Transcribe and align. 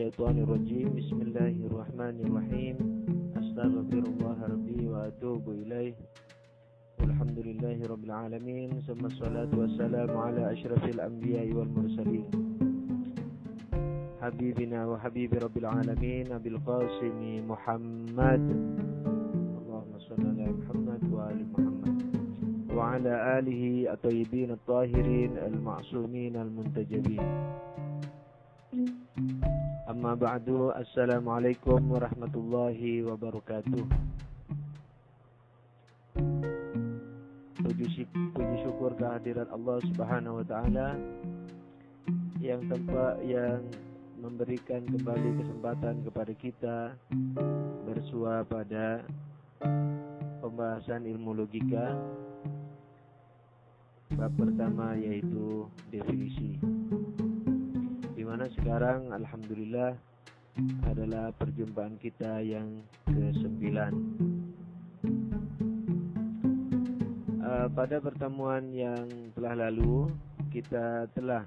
الشيطان 0.00 0.38
الرجيم. 0.48 0.96
بسم 0.96 1.18
الله 1.28 1.56
الرحمن 1.68 2.16
الرحيم. 2.24 2.76
أستغفر 3.36 4.04
الله 4.08 4.38
ربي 4.48 4.88
وأتوب 4.88 5.44
إليه. 5.48 5.92
والحمد 7.00 7.38
لله 7.44 7.78
رب 7.84 8.04
العالمين. 8.08 8.80
ثم 8.88 9.04
الصلاة 9.04 9.52
والسلام 9.52 10.10
على 10.16 10.52
أشرف 10.56 10.84
الأنبياء 10.84 11.52
والمرسلين. 11.52 12.32
حبيبنا 14.24 14.80
وحبيب 14.88 15.34
رب 15.34 15.56
العالمين 15.68 16.32
أبي 16.32 16.48
القاسم 16.48 17.20
محمد. 17.44 18.44
اللهم 19.60 19.92
صل 20.08 20.22
على 20.32 20.46
محمد 20.48 21.02
وآل 21.12 21.38
محمد. 21.52 21.96
وعلى 22.72 23.12
آله 23.38 23.92
الطيبين 23.92 24.50
الطاهرين 24.50 25.32
المعصومين 25.36 26.34
المنتجبين. 26.40 27.28
Amma 29.90 30.14
ba'du 30.14 30.70
Assalamualaikum 30.70 31.82
warahmatullahi 31.90 33.02
wabarakatuh. 33.10 33.82
Puji, 37.58 38.06
syukur 38.62 38.94
kehadiran 38.94 39.50
Allah 39.50 39.82
subhanahu 39.90 40.38
wa 40.38 40.46
ta'ala 40.46 40.94
Yang 42.38 42.70
tempat 42.70 43.18
yang 43.26 43.66
memberikan 44.22 44.86
kembali 44.86 45.42
kesempatan 45.42 46.06
kepada 46.06 46.32
kita 46.38 46.78
Bersua 47.82 48.46
pada 48.46 49.02
pembahasan 50.38 51.02
ilmu 51.02 51.34
logika. 51.34 51.98
Bab 54.14 54.38
pertama 54.38 54.94
yaitu 54.94 55.66
definisi 55.90 56.62
mana 58.30 58.46
sekarang? 58.54 59.10
Alhamdulillah 59.10 59.98
adalah 60.86 61.34
perjumpaan 61.34 61.98
kita 61.98 62.38
yang 62.38 62.78
ke-9 63.10 63.58
uh, 67.42 67.66
Pada 67.74 67.98
pertemuan 67.98 68.70
yang 68.70 69.34
telah 69.34 69.66
lalu 69.66 70.14
kita 70.54 71.10
telah 71.10 71.42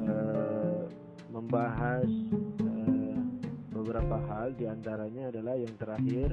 uh, 0.00 0.88
membahas 1.28 2.08
uh, 2.64 3.20
beberapa 3.76 4.16
hal. 4.32 4.56
Di 4.56 4.72
antaranya 4.72 5.28
adalah 5.28 5.60
yang 5.60 5.76
terakhir 5.76 6.32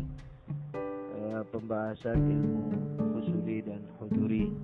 uh, 1.19 1.44
pembahasan 1.52 2.16
ilmu 2.16 2.63
husuli 3.19 3.59
dan 3.59 3.83
huduri. 4.00 4.55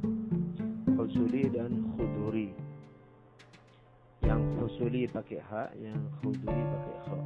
Husuli 0.96 1.52
dan 1.52 1.84
khuduri 2.00 2.69
khusuli 4.70 5.10
pakai 5.10 5.42
ha 5.50 5.66
yang 5.82 5.98
khuduri 6.22 6.62
pakai 6.62 6.98
kha. 7.02 7.18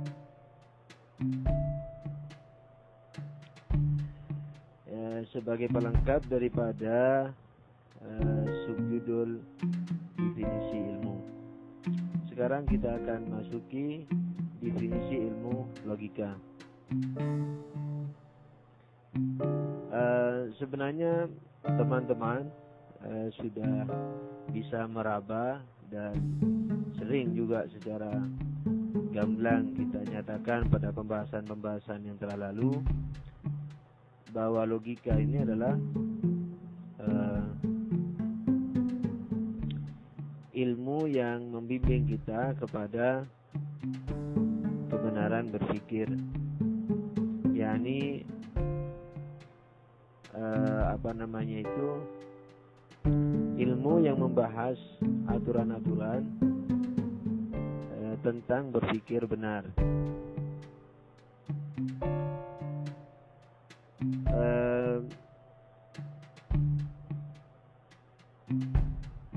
Ya, 4.87 5.07
sebagai 5.35 5.67
pelengkap 5.67 6.23
daripada 6.31 7.27
uh, 7.99 8.45
subjudul 8.63 9.43
definisi 10.15 10.77
ilmu. 10.95 11.19
Sekarang 12.31 12.63
kita 12.63 12.95
akan 13.03 13.27
masuki 13.27 14.07
definisi 14.63 15.27
ilmu 15.27 15.67
logika. 15.83 16.39
Uh, 19.91 20.47
sebenarnya 20.63 21.27
teman-teman 21.67 22.47
uh, 23.03 23.27
sudah 23.35 23.83
bisa 24.55 24.87
meraba 24.87 25.59
dan 25.93 26.17
sering 26.97 27.37
juga 27.37 27.69
secara 27.69 28.09
gamblang 29.13 29.77
kita 29.77 30.01
nyatakan 30.09 30.65
pada 30.65 30.89
pembahasan-pembahasan 30.89 32.01
yang 32.01 32.17
telah 32.17 32.49
lalu 32.49 32.81
bahwa 34.33 34.65
logika 34.65 35.13
ini 35.13 35.45
adalah 35.45 35.77
uh, 36.97 37.45
ilmu 40.57 41.05
yang 41.13 41.53
membimbing 41.53 42.09
kita 42.09 42.57
kepada 42.57 43.29
kebenaran 44.89 45.53
berpikir 45.53 46.09
yakni 47.53 48.25
uh, 50.33 50.97
apa 50.97 51.13
namanya 51.13 51.61
itu 51.61 51.89
ilmu 53.53 54.01
yang 54.01 54.17
membahas 54.17 54.77
aturan-aturan 55.29 56.25
eh, 57.93 58.15
tentang 58.25 58.73
berpikir 58.73 59.25
benar. 59.29 59.67
Eh, 64.33 64.97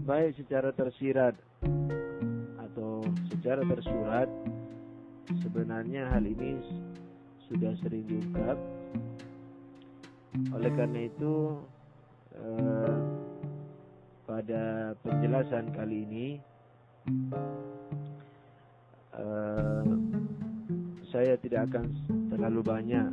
baik 0.07 0.39
secara 0.39 0.73
tersirat 0.73 1.35
atau 2.63 3.05
secara 3.29 3.63
tersurat 3.69 4.29
sebenarnya 5.45 6.09
hal 6.15 6.25
ini 6.25 6.63
sudah 7.51 7.75
sering 7.83 8.07
diungkap 8.07 8.59
oleh 10.55 10.71
karena 10.75 11.01
itu 11.11 11.35
eh, 12.39 12.76
pada 14.27 14.91
penjelasan 15.07 15.71
kali 15.71 16.03
ini 16.03 16.29
uh, 19.15 19.87
saya 21.15 21.39
tidak 21.39 21.71
akan 21.71 21.87
terlalu 22.35 22.61
banyak 22.67 23.09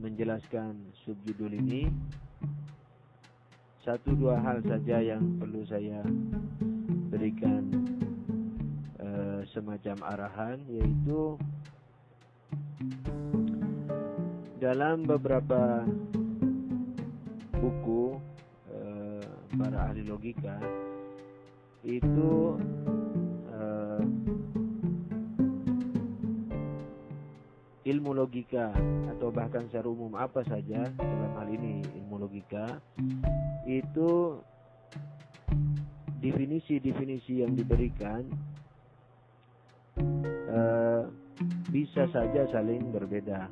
menjelaskan 0.00 0.76
subjudul 1.08 1.56
ini. 1.56 1.88
Satu 3.80 4.12
dua 4.12 4.36
hal 4.44 4.60
saja 4.68 5.00
yang 5.00 5.40
perlu 5.40 5.64
saya 5.64 6.04
berikan 7.08 7.64
uh, 9.00 9.40
semacam 9.48 9.96
arahan 10.04 10.60
yaitu 10.68 11.40
dalam 14.60 15.08
beberapa 15.08 15.88
buku 17.56 18.20
para 19.58 19.90
ahli 19.90 20.06
logika 20.06 20.58
itu 21.82 22.60
uh, 23.50 24.02
ilmu 27.88 28.10
logika 28.14 28.70
atau 29.16 29.32
bahkan 29.32 29.66
secara 29.66 29.88
umum 29.88 30.14
apa 30.14 30.44
saja 30.46 30.86
dalam 30.94 31.32
hal 31.34 31.48
ini 31.50 31.82
ilmu 32.04 32.22
logika 32.22 32.78
itu 33.66 34.38
definisi-definisi 36.20 37.40
yang 37.40 37.56
diberikan 37.56 38.28
uh, 40.52 41.08
bisa 41.72 42.04
saja 42.12 42.44
saling 42.52 42.92
berbeda. 42.92 43.48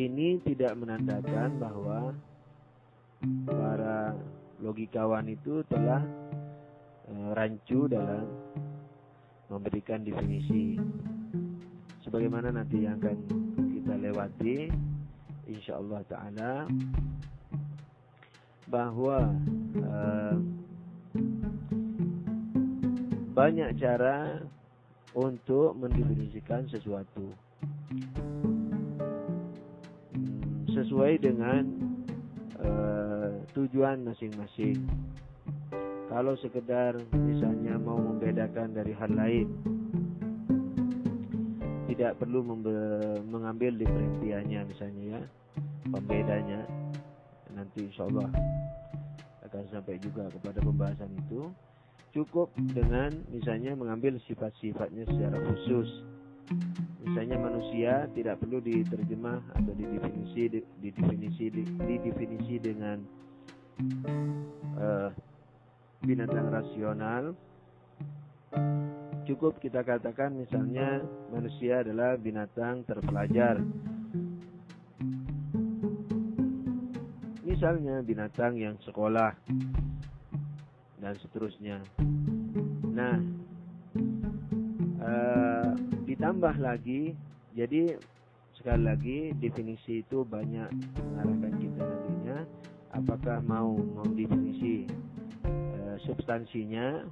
Ini 0.00 0.40
tidak 0.40 0.72
menandakan 0.80 1.60
bahwa 1.60 2.00
para 3.44 4.16
logikawan 4.64 5.28
itu 5.28 5.60
telah 5.68 6.00
e, 7.04 7.12
rancu 7.36 7.84
dalam 7.84 8.24
memberikan 9.52 10.00
definisi. 10.00 10.80
Sebagaimana 12.00 12.48
nanti 12.48 12.88
yang 12.88 12.96
akan 12.96 13.18
kita 13.76 13.94
lewati 14.00 14.72
insyaallah 15.52 16.00
taala 16.08 16.64
bahwa 18.72 19.36
e, 19.76 19.96
banyak 23.36 23.76
cara 23.76 24.40
untuk 25.12 25.76
mendefinisikan 25.76 26.64
sesuatu 26.72 27.36
sesuai 30.80 31.20
dengan 31.20 31.62
uh, 32.56 33.36
tujuan 33.52 34.00
masing-masing. 34.00 34.80
Kalau 36.08 36.34
sekedar 36.40 36.96
misalnya 37.12 37.76
mau 37.76 38.00
membedakan 38.00 38.72
dari 38.72 38.96
hal 38.96 39.12
lain, 39.12 39.46
tidak 41.86 42.16
perlu 42.16 42.42
mengambil 43.28 43.76
diferensianya 43.76 44.64
misalnya 44.66 45.20
ya, 45.20 45.22
pembedanya. 45.92 46.60
Nanti 47.52 47.86
insya 47.86 48.08
Allah 48.08 48.32
akan 49.46 49.64
sampai 49.70 50.00
juga 50.00 50.32
kepada 50.32 50.64
pembahasan 50.64 51.12
itu. 51.28 51.52
Cukup 52.10 52.50
dengan 52.74 53.14
misalnya 53.30 53.78
mengambil 53.78 54.18
sifat-sifatnya 54.26 55.06
secara 55.06 55.38
khusus 55.46 55.86
Misalnya 57.06 57.36
manusia 57.38 58.06
tidak 58.14 58.42
perlu 58.42 58.58
diterjemah 58.62 59.54
atau 59.56 59.72
didefinisi 59.74 60.62
didefinisi 60.82 61.44
didefinisi 61.78 62.56
dengan 62.58 62.98
uh, 64.78 65.10
binatang 66.02 66.48
rasional 66.50 67.34
cukup 69.30 69.62
kita 69.62 69.86
katakan 69.86 70.34
misalnya 70.34 71.06
manusia 71.30 71.86
adalah 71.86 72.18
binatang 72.18 72.82
terpelajar. 72.82 73.62
Misalnya 77.46 78.02
binatang 78.02 78.58
yang 78.58 78.74
sekolah 78.82 79.36
dan 80.98 81.14
seterusnya. 81.22 81.78
Nah, 82.90 83.16
uh, 84.98 85.70
ditambah 86.20 86.60
lagi, 86.60 87.16
jadi 87.56 87.96
sekali 88.52 88.82
lagi 88.84 89.18
definisi 89.40 90.04
itu 90.04 90.20
banyak 90.20 90.68
mengarahkan 91.00 91.52
kita 91.56 91.80
nantinya. 91.80 92.38
Apakah 92.92 93.40
mau 93.40 93.72
mendefinisi 93.72 94.84
uh, 95.48 95.96
substansinya, 96.04 97.08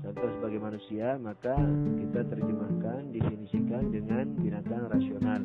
contoh 0.00 0.28
sebagai 0.40 0.64
manusia, 0.64 1.20
maka 1.20 1.60
kita 2.00 2.24
terjemahkan, 2.24 3.12
definisikan 3.12 3.92
dengan 3.92 4.32
binatang 4.32 4.88
rasional. 4.88 5.44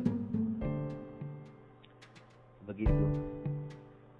Begitu. 2.64 3.04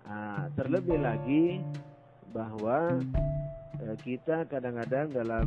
Uh, 0.04 0.44
terlebih 0.60 1.00
lagi 1.00 1.64
bahwa 2.36 3.00
kita 4.00 4.48
kadang-kadang 4.48 5.12
dalam 5.12 5.46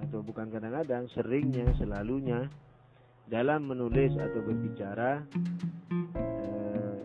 atau 0.00 0.20
bukan 0.20 0.48
kadang-kadang 0.52 1.08
seringnya 1.12 1.68
selalunya 1.76 2.48
dalam 3.28 3.64
menulis 3.64 4.12
atau 4.20 4.40
berbicara 4.44 5.24
eh, 6.16 6.96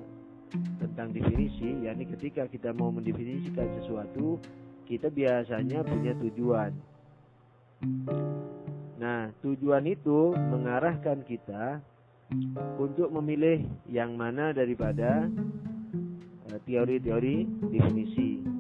tentang 0.83 1.15
definisi 1.15 1.87
yakni 1.87 2.03
ketika 2.15 2.47
kita 2.51 2.75
mau 2.75 2.91
mendefinisikan 2.91 3.71
sesuatu 3.79 4.39
kita 4.89 5.07
biasanya 5.13 5.85
punya 5.85 6.17
tujuan. 6.17 6.73
Nah 8.99 9.31
tujuan 9.39 9.85
itu 9.87 10.35
mengarahkan 10.35 11.23
kita 11.23 11.79
untuk 12.75 13.09
memilih 13.15 13.63
yang 13.87 14.19
mana 14.19 14.51
daripada 14.51 15.29
eh, 16.51 16.59
teori-teori 16.67 17.47
definisi 17.71 18.58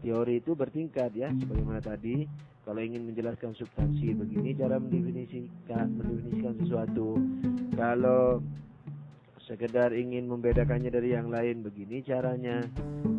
teori 0.00 0.40
itu 0.40 0.52
bertingkat 0.56 1.14
ya. 1.14 1.28
Sebagaimana 1.30 1.80
tadi 1.80 2.24
kalau 2.64 2.80
ingin 2.80 3.08
menjelaskan 3.08 3.56
substansi 3.56 4.16
begini 4.16 4.56
cara 4.56 4.76
mendefinisikan 4.76 5.86
mendefinisikan 5.96 6.54
sesuatu. 6.64 7.16
Kalau 7.76 8.40
sekedar 9.46 9.90
ingin 9.96 10.28
membedakannya 10.28 10.90
dari 10.92 11.16
yang 11.16 11.30
lain 11.32 11.62
begini 11.64 12.02
caranya. 12.04 12.64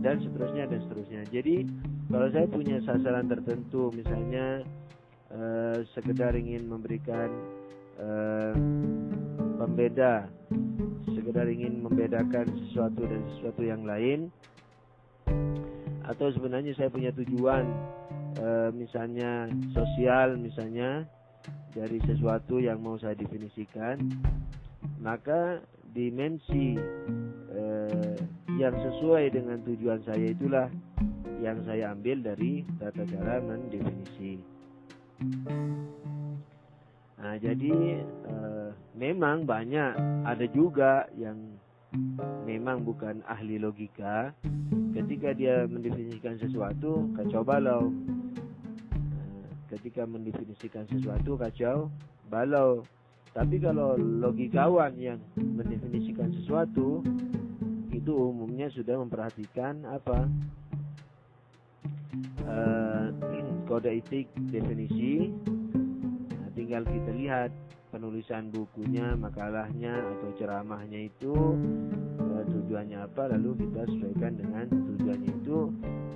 Dan 0.02 0.18
seterusnya 0.18 0.66
dan 0.66 0.80
seterusnya. 0.90 1.22
Jadi 1.30 1.66
kalau 2.10 2.28
saya 2.34 2.50
punya 2.50 2.82
sasaran 2.82 3.30
tertentu 3.30 3.94
misalnya 3.94 4.66
eh, 5.30 5.78
sekedar 5.94 6.34
ingin 6.34 6.66
memberikan 6.66 7.30
eh, 8.02 8.54
pembeda 9.62 10.26
sekedar 11.14 11.46
ingin 11.48 11.86
membedakan 11.86 12.50
sesuatu 12.66 13.06
dan 13.06 13.22
sesuatu 13.38 13.62
yang 13.62 13.86
lain 13.86 14.34
atau 16.06 16.34
sebenarnya 16.34 16.74
saya 16.78 16.90
punya 16.90 17.14
tujuan 17.14 17.66
e, 18.38 18.48
misalnya 18.74 19.50
sosial 19.76 20.40
misalnya 20.40 21.06
dari 21.72 21.98
sesuatu 22.06 22.62
yang 22.62 22.82
mau 22.82 22.98
saya 22.98 23.16
definisikan 23.18 24.02
maka 25.02 25.62
dimensi 25.92 26.78
e, 27.52 27.64
yang 28.58 28.76
sesuai 28.78 29.34
dengan 29.34 29.60
tujuan 29.66 30.00
saya 30.08 30.32
itulah 30.32 30.68
yang 31.42 31.58
saya 31.66 31.92
ambil 31.98 32.22
dari 32.22 32.62
tata 32.78 33.02
cara 33.10 33.42
mendefinisi. 33.42 34.38
Nah, 37.18 37.36
jadi 37.42 38.02
e, 38.06 38.38
memang 38.94 39.50
banyak 39.50 39.94
ada 40.26 40.46
juga 40.54 41.10
yang 41.18 41.38
memang 42.48 42.88
bukan 42.88 43.20
ahli 43.28 43.60
logika, 43.60 44.32
ketika 44.96 45.36
dia 45.36 45.68
mendefinisikan 45.68 46.40
sesuatu 46.40 47.12
kacau 47.20 47.44
balau. 47.44 47.92
Nah, 48.92 49.28
ketika 49.76 50.08
mendefinisikan 50.08 50.88
sesuatu 50.88 51.36
kacau 51.36 51.92
balau. 52.32 52.84
Tapi 53.32 53.64
kalau 53.64 53.96
logikawan 53.96 54.92
yang 55.00 55.20
mendefinisikan 55.40 56.36
sesuatu 56.36 57.00
itu 57.92 58.12
umumnya 58.12 58.68
sudah 58.72 59.00
memperhatikan 59.00 59.88
apa 59.88 60.28
uh, 62.44 63.08
kode 63.72 64.04
etik 64.04 64.28
definisi. 64.52 65.32
Nah, 66.28 66.50
tinggal 66.56 66.84
kita 66.84 67.12
lihat 67.16 67.52
penulisan 67.92 68.50
bukunya, 68.50 69.14
makalahnya 69.20 70.00
atau 70.00 70.32
ceramahnya 70.40 71.12
itu 71.12 71.36
uh, 72.18 72.44
tujuannya 72.48 73.04
apa 73.04 73.36
lalu 73.36 73.68
kita 73.68 73.84
sesuaikan 73.92 74.40
dengan 74.40 74.66
tujuannya 74.72 75.32
itu 75.44 75.60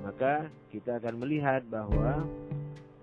maka 0.01 0.48
kita 0.72 0.98
akan 1.04 1.19
melihat 1.19 1.68
bahwa 1.68 2.24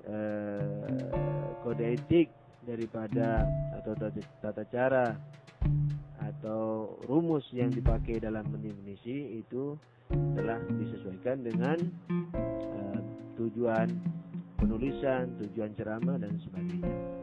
uh, 0.08 1.12
kode 1.60 2.00
etik 2.00 2.32
daripada 2.64 3.44
atau 3.76 3.92
tata, 4.40 4.64
cara 4.72 5.06
atau 6.22 6.94
rumus 7.10 7.44
yang 7.52 7.68
dipakai 7.74 8.22
dalam 8.22 8.46
mendefinisi 8.48 9.42
itu 9.42 9.76
telah 10.38 10.58
disesuaikan 10.78 11.42
dengan 11.42 11.78
uh, 12.40 12.98
tujuan 13.36 13.90
penulisan, 14.62 15.34
tujuan 15.42 15.74
ceramah 15.74 16.16
dan 16.22 16.38
sebagainya. 16.46 17.21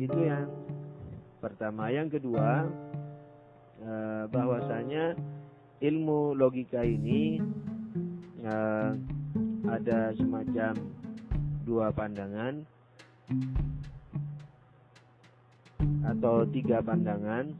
Itu 0.00 0.16
yang 0.16 0.48
pertama. 1.44 1.92
Yang 1.92 2.16
kedua, 2.16 2.64
eh, 3.84 4.24
bahwasanya 4.32 5.12
ilmu 5.84 6.32
logika 6.32 6.80
ini 6.80 7.36
eh, 8.40 8.90
ada 9.68 10.16
semacam 10.16 10.72
dua 11.68 11.92
pandangan 11.92 12.64
atau 16.08 16.48
tiga 16.48 16.80
pandangan. 16.80 17.52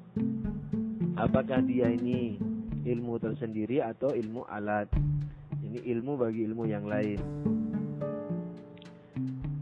Apakah 1.21 1.61
dia 1.61 1.92
ini 1.92 2.40
ilmu 2.88 3.21
tersendiri 3.21 3.85
atau 3.85 4.16
ilmu 4.16 4.49
alat? 4.49 4.88
Ini 5.61 5.85
ilmu 5.92 6.16
bagi 6.16 6.49
ilmu 6.49 6.64
yang 6.64 6.88
lain. 6.88 7.60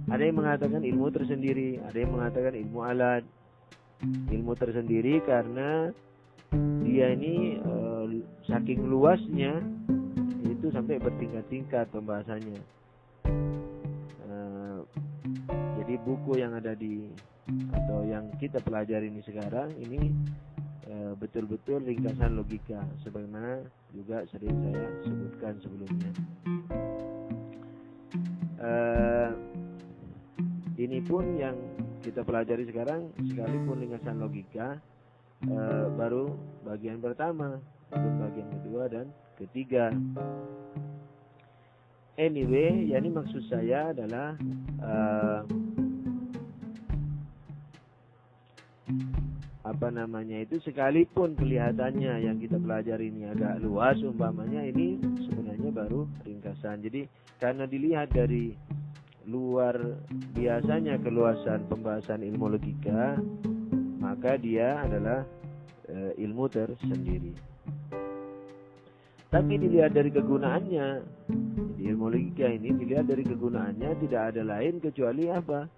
Ada 0.08 0.22
yang 0.24 0.36
mengatakan 0.40 0.82
ilmu 0.84 1.12
tersendiri, 1.12 1.80
ada 1.84 1.96
yang 1.96 2.12
mengatakan 2.16 2.56
ilmu 2.56 2.80
alat. 2.84 3.24
Ilmu 4.30 4.54
tersendiri 4.54 5.20
karena 5.26 5.90
dia 6.86 7.12
ini 7.12 7.58
e, 7.58 7.74
saking 8.46 8.86
luasnya 8.86 9.58
itu 10.46 10.70
sampai 10.70 11.02
bertingkat-tingkat 11.02 11.90
pembahasannya. 11.90 12.62
E, 14.22 14.36
jadi 15.82 15.94
buku 16.06 16.38
yang 16.38 16.54
ada 16.54 16.78
di 16.78 17.10
atau 17.72 18.04
yang 18.04 18.28
kita 18.36 18.60
pelajari 18.60 19.08
ini 19.08 19.24
sekarang 19.24 19.72
ini 19.80 20.12
eh, 20.84 21.12
betul-betul 21.16 21.80
ringkasan 21.80 22.36
logika 22.36 22.84
sebagaimana 23.00 23.64
juga 23.96 24.24
sering 24.28 24.52
saya 24.68 24.86
sebutkan 25.04 25.54
sebelumnya. 25.64 26.10
Ini 30.78 31.02
pun 31.02 31.36
yang 31.36 31.58
kita 32.06 32.22
pelajari 32.22 32.62
sekarang 32.70 33.10
sekalipun 33.18 33.82
ringkasan 33.82 34.22
logika 34.22 34.78
eh, 35.42 35.86
baru 35.98 36.30
bagian 36.62 37.02
pertama 37.02 37.58
belum 37.90 38.14
bagian 38.22 38.48
kedua 38.52 38.84
dan 38.86 39.06
ketiga. 39.34 39.90
Anyway 42.14 42.90
yani 42.94 43.10
maksud 43.10 43.42
saya 43.50 43.90
adalah 43.90 44.38
eh, 44.82 45.40
apa 49.66 49.88
namanya 49.92 50.40
itu 50.46 50.62
sekalipun 50.64 51.36
kelihatannya 51.36 52.24
yang 52.24 52.40
kita 52.40 52.56
pelajari 52.56 53.12
ini 53.12 53.28
agak 53.28 53.60
luas 53.60 54.00
umpamanya 54.00 54.64
ini 54.64 54.96
sebenarnya 55.26 55.70
baru 55.74 56.06
ringkasan. 56.24 56.80
Jadi 56.86 57.04
karena 57.36 57.68
dilihat 57.68 58.14
dari 58.14 58.56
luar 59.28 59.76
biasanya 60.32 60.96
keluasan 61.04 61.68
pembahasan 61.68 62.24
ilmu 62.24 62.56
logika, 62.56 63.20
maka 64.00 64.40
dia 64.40 64.80
adalah 64.80 65.28
e, 65.84 66.16
ilmu 66.24 66.48
tersendiri. 66.48 67.36
Tapi 69.28 69.60
dilihat 69.60 69.92
dari 69.92 70.08
kegunaannya, 70.08 70.86
di 71.76 71.82
ilmu 71.92 72.08
logika 72.08 72.48
ini 72.48 72.72
dilihat 72.72 73.04
dari 73.04 73.20
kegunaannya 73.28 73.90
tidak 74.08 74.22
ada 74.32 74.42
lain 74.48 74.80
kecuali 74.80 75.28
apa? 75.28 75.68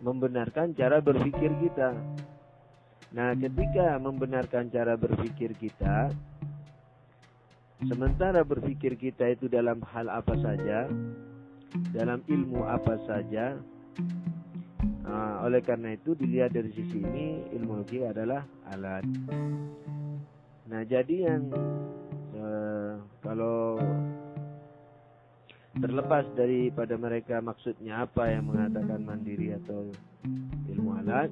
Membenarkan 0.00 0.72
cara 0.72 1.04
berpikir 1.04 1.52
kita. 1.60 1.92
Nah, 3.12 3.36
ketika 3.36 4.00
membenarkan 4.00 4.72
cara 4.72 4.96
berpikir 4.96 5.52
kita, 5.60 6.08
Sementara 7.82 8.46
berpikir 8.46 8.94
kita 8.94 9.34
itu 9.34 9.50
dalam 9.50 9.82
hal 9.90 10.06
apa 10.06 10.38
saja, 10.38 10.86
dalam 11.92 12.20
ilmu 12.28 12.64
apa 12.64 13.00
saja. 13.08 13.56
Nah, 15.02 15.44
oleh 15.44 15.60
karena 15.60 15.92
itu 15.92 16.16
dilihat 16.16 16.56
dari 16.56 16.72
sisi 16.72 17.02
ini 17.02 17.52
ilmu 17.52 17.84
adalah 18.08 18.44
alat. 18.72 19.04
Nah 20.72 20.80
jadi 20.88 21.28
yang 21.28 21.52
eh, 22.32 22.92
kalau 23.20 23.76
terlepas 25.76 26.24
daripada 26.32 26.96
mereka 26.96 27.44
maksudnya 27.44 28.08
apa 28.08 28.32
yang 28.32 28.48
mengatakan 28.48 29.04
mandiri 29.04 29.52
atau 29.60 29.92
ilmu 30.72 30.90
alat, 31.04 31.28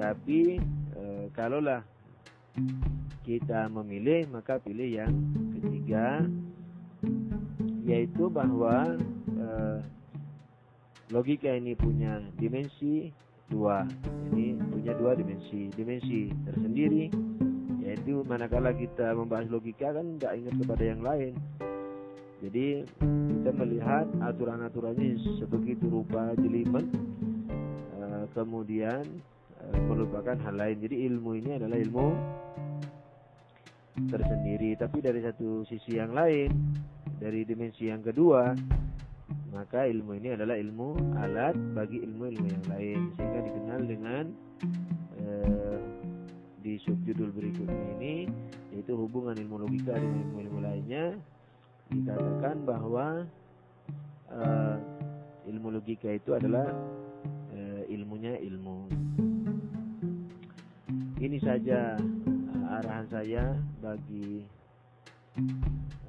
tapi 0.00 0.56
eh, 0.96 1.24
kalaulah 1.36 1.84
kita 3.28 3.68
memilih 3.68 4.24
maka 4.32 4.56
pilih 4.56 4.88
yang 4.88 5.12
ketiga 5.60 6.24
yaitu 7.84 8.32
bahwa 8.32 8.96
eh, 9.56 9.80
logika 11.10 11.50
ini 11.50 11.72
punya 11.72 12.20
dimensi 12.36 13.08
dua. 13.48 13.86
Ini 14.32 14.58
punya 14.68 14.92
dua 14.98 15.16
dimensi. 15.16 15.72
Dimensi 15.72 16.30
tersendiri 16.44 17.08
yaitu 17.86 18.26
manakala 18.26 18.74
kita 18.74 19.14
membahas 19.14 19.46
logika 19.46 19.94
kan 19.94 20.18
tidak 20.18 20.32
ingat 20.42 20.54
kepada 20.58 20.84
yang 20.84 21.00
lain. 21.06 21.32
Jadi 22.42 22.84
kita 23.06 23.50
melihat 23.56 24.06
aturan-aturannya 24.20 25.16
sebegitu 25.40 25.88
rupa 25.88 26.34
jelimet 26.36 26.84
eh, 27.96 28.24
kemudian 28.34 29.06
eh, 29.62 29.78
melupakan 29.86 30.36
hal 30.36 30.54
lain. 30.58 30.82
Jadi 30.82 31.06
ilmu 31.06 31.38
ini 31.38 31.50
adalah 31.56 31.78
ilmu 31.78 32.08
tersendiri. 34.10 34.76
Tapi 34.76 34.98
dari 35.00 35.22
satu 35.22 35.64
sisi 35.64 35.96
yang 35.96 36.12
lain 36.12 36.50
dari 37.16 37.48
dimensi 37.48 37.88
yang 37.88 38.04
kedua 38.04 38.52
maka 39.52 39.86
ilmu 39.86 40.18
ini 40.18 40.34
adalah 40.34 40.56
ilmu 40.58 41.16
alat 41.18 41.56
bagi 41.74 42.02
ilmu-ilmu 42.02 42.46
yang 42.46 42.66
lain. 42.70 43.00
Sehingga 43.14 43.40
dikenal 43.44 43.80
dengan 43.86 44.24
eh, 45.20 45.78
di 46.62 46.74
subjudul 46.82 47.30
berikutnya 47.30 47.84
ini 47.98 48.26
yaitu 48.74 48.98
hubungan 48.98 49.38
ilmu 49.38 49.66
logika 49.66 49.94
dengan 49.94 50.22
ilmu-ilmu 50.30 50.58
lainnya. 50.62 51.04
Dikatakan 51.92 52.66
bahwa 52.66 53.26
eh, 54.32 54.76
ilmu 55.50 55.78
logika 55.78 56.10
itu 56.10 56.34
adalah 56.34 56.66
eh, 57.54 57.82
ilmunya 57.92 58.38
ilmu. 58.42 58.90
Ini 61.16 61.38
saja 61.40 61.96
arahan 62.76 63.08
saya 63.08 63.56
bagi 63.80 64.44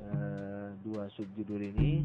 uh, 0.03 0.67
dua 0.83 1.07
subjudul 1.15 1.61
ini 1.63 2.03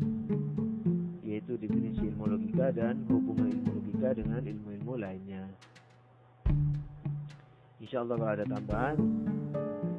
yaitu 1.33 1.57
definisi 1.57 2.13
ilmu 2.13 2.29
logika 2.29 2.69
dan 2.77 3.09
hubungan 3.09 3.49
ilmu 3.49 3.81
logika 3.81 4.13
dengan 4.21 4.45
ilmu-ilmu 4.45 5.01
lainnya. 5.01 5.49
Insya 7.81 8.05
Allah 8.05 8.21
kalau 8.21 8.33
ada 8.37 8.45
tambahan 8.45 8.97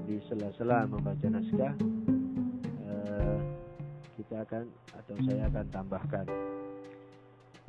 di 0.05 0.21
sela-sela 0.29 0.85
membaca 0.85 1.25
naskah 1.25 1.73
uh, 2.85 3.37
kita 4.13 4.45
akan 4.45 4.69
atau 4.93 5.15
saya 5.25 5.49
akan 5.49 5.65
tambahkan. 5.73 6.25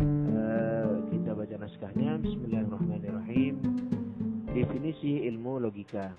Uh, 0.04 1.00
kita 1.08 1.32
baca 1.32 1.56
naskahnya 1.56 2.20
Bismillahirrahmanirrahim. 2.20 3.64
Definisi 4.52 5.24
ilmu 5.24 5.64
logika. 5.64 6.12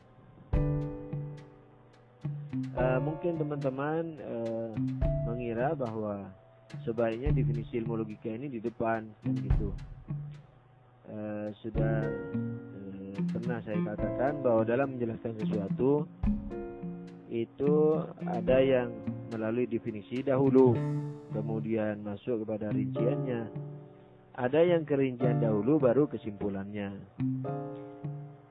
Uh, 2.73 2.99
mungkin 3.05 3.37
teman-teman 3.37 4.17
uh, 4.25 4.73
mengira 5.29 5.77
bahwa 5.77 6.25
sebaiknya 6.83 7.31
definisi 7.31 7.77
ilmu 7.81 8.01
logika 8.01 8.29
ini 8.29 8.49
di 8.49 8.59
depan 8.59 9.05
gitu. 9.23 9.69
Uh, 11.05 11.53
sudah 11.61 12.01
uh, 12.33 13.15
pernah 13.29 13.61
saya 13.61 13.77
katakan 13.93 14.41
bahwa 14.41 14.65
dalam 14.65 14.97
menjelaskan 14.97 15.37
sesuatu 15.45 16.09
itu 17.29 17.73
ada 18.25 18.57
yang 18.63 18.89
melalui 19.33 19.67
definisi 19.67 20.23
dahulu, 20.23 20.73
kemudian 21.35 21.99
masuk 22.05 22.45
kepada 22.45 22.71
rinciannya. 22.71 23.49
Ada 24.35 24.61
yang 24.67 24.83
kerincian 24.83 25.39
dahulu 25.39 25.79
baru 25.79 26.11
kesimpulannya. 26.11 26.91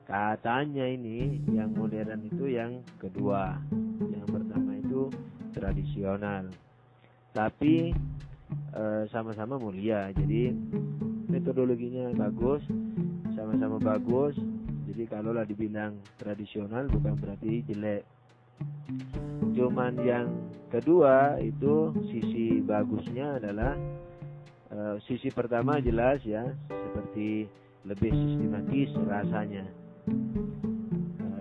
Katanya 0.05 0.85
ini 0.85 1.41
yang 1.49 1.73
modern 1.73 2.25
itu 2.25 2.49
yang 2.49 2.81
kedua. 2.97 3.57
Yang 4.05 4.27
pertama 4.29 4.71
itu 4.77 5.09
tradisional. 5.53 6.49
Tapi 7.35 7.91
eh, 8.71 9.03
sama-sama 9.11 9.59
mulia. 9.59 10.07
Jadi 10.15 10.55
metodologinya 11.27 12.15
bagus, 12.15 12.63
sama-sama 13.35 13.75
bagus. 13.83 14.39
Jadi 14.87 15.03
kalaulah 15.11 15.43
dibilang 15.43 15.99
tradisional 16.15 16.87
bukan 16.87 17.19
berarti 17.19 17.67
jelek. 17.67 18.07
Cuman 19.51 19.99
yang 19.99 20.31
kedua 20.71 21.35
itu 21.43 21.91
sisi 22.07 22.63
bagusnya 22.63 23.39
adalah 23.39 23.75
uh, 24.75 24.95
sisi 25.07 25.31
pertama 25.31 25.79
jelas 25.79 26.19
ya 26.27 26.43
seperti 26.67 27.47
lebih 27.87 28.11
sistematis 28.11 28.89
rasanya 29.07 29.65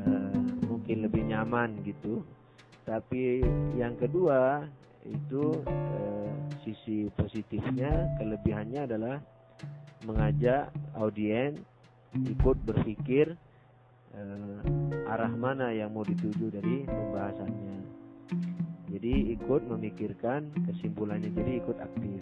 uh, 0.06 0.34
mungkin 0.68 1.02
lebih 1.02 1.22
nyaman 1.26 1.80
gitu 1.82 2.22
tapi 2.84 3.40
yang 3.74 3.96
kedua 3.96 4.68
itu 5.04 5.60
uh, 5.68 6.32
sisi 6.64 7.12
positifnya 7.12 8.16
kelebihannya 8.16 8.88
adalah 8.88 9.16
mengajak 10.08 10.72
audiens 10.96 11.60
ikut 12.16 12.56
berpikir 12.64 13.36
uh, 14.16 14.60
arah 15.12 15.32
mana 15.32 15.72
yang 15.76 15.92
mau 15.92 16.06
dituju 16.06 16.48
dari 16.48 16.88
pembahasannya. 16.88 17.76
Jadi 18.94 19.34
ikut 19.36 19.66
memikirkan 19.68 20.48
kesimpulannya 20.70 21.28
jadi 21.34 21.52
ikut 21.60 21.76
aktif. 21.82 22.20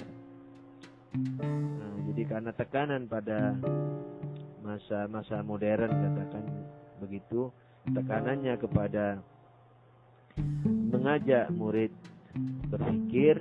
Nah, 1.12 1.95
jadi 2.09 2.23
karena 2.25 2.51
tekanan 2.57 3.05
pada 3.05 3.53
masa-masa 4.65 5.45
modern 5.45 5.93
katakan 5.93 6.45
begitu 6.97 7.53
tekanannya 7.93 8.57
kepada 8.57 9.21
mengajak 10.89 11.53
murid 11.53 11.93
berpikir 12.69 13.41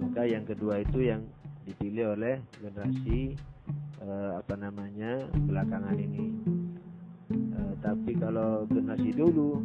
maka 0.00 0.28
yang 0.28 0.44
kedua 0.44 0.82
itu 0.82 1.08
yang 1.08 1.22
dipilih 1.64 2.18
oleh 2.18 2.42
generasi 2.58 3.36
eh, 4.02 4.32
apa 4.36 4.54
namanya 4.58 5.24
belakangan 5.46 5.96
ini. 5.96 6.24
Eh, 7.32 7.74
tapi 7.80 8.12
kalau 8.18 8.68
generasi 8.68 9.14
dulu 9.14 9.62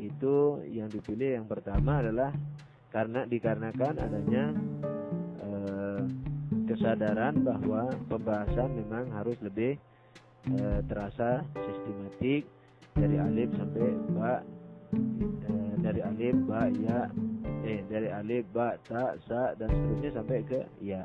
itu 0.00 0.64
yang 0.68 0.88
dipilih 0.88 1.40
yang 1.40 1.46
pertama 1.46 2.00
adalah 2.00 2.32
karena 2.90 3.22
dikarenakan 3.28 3.94
adanya 4.02 4.44
eh, 5.44 6.02
kesadaran 6.70 7.42
bahwa 7.42 7.90
pembahasan 8.06 8.70
memang 8.78 9.10
harus 9.10 9.34
lebih 9.42 9.74
e, 10.46 10.80
terasa 10.86 11.42
sistematik 11.58 12.46
dari 12.94 13.16
alif 13.18 13.50
sampai 13.58 13.88
ba 14.14 14.32
e, 15.44 15.52
dari 15.82 16.00
alif 16.06 16.36
ba 16.46 16.70
ya 16.70 17.10
eh 17.64 17.84
dari 17.88 18.08
alif 18.08 18.48
ba 18.52 18.76
ta 18.88 19.16
sa 19.28 19.52
dan 19.56 19.68
seterusnya 19.68 20.10
sampai 20.16 20.38
ke 20.44 20.60
ya. 20.80 21.04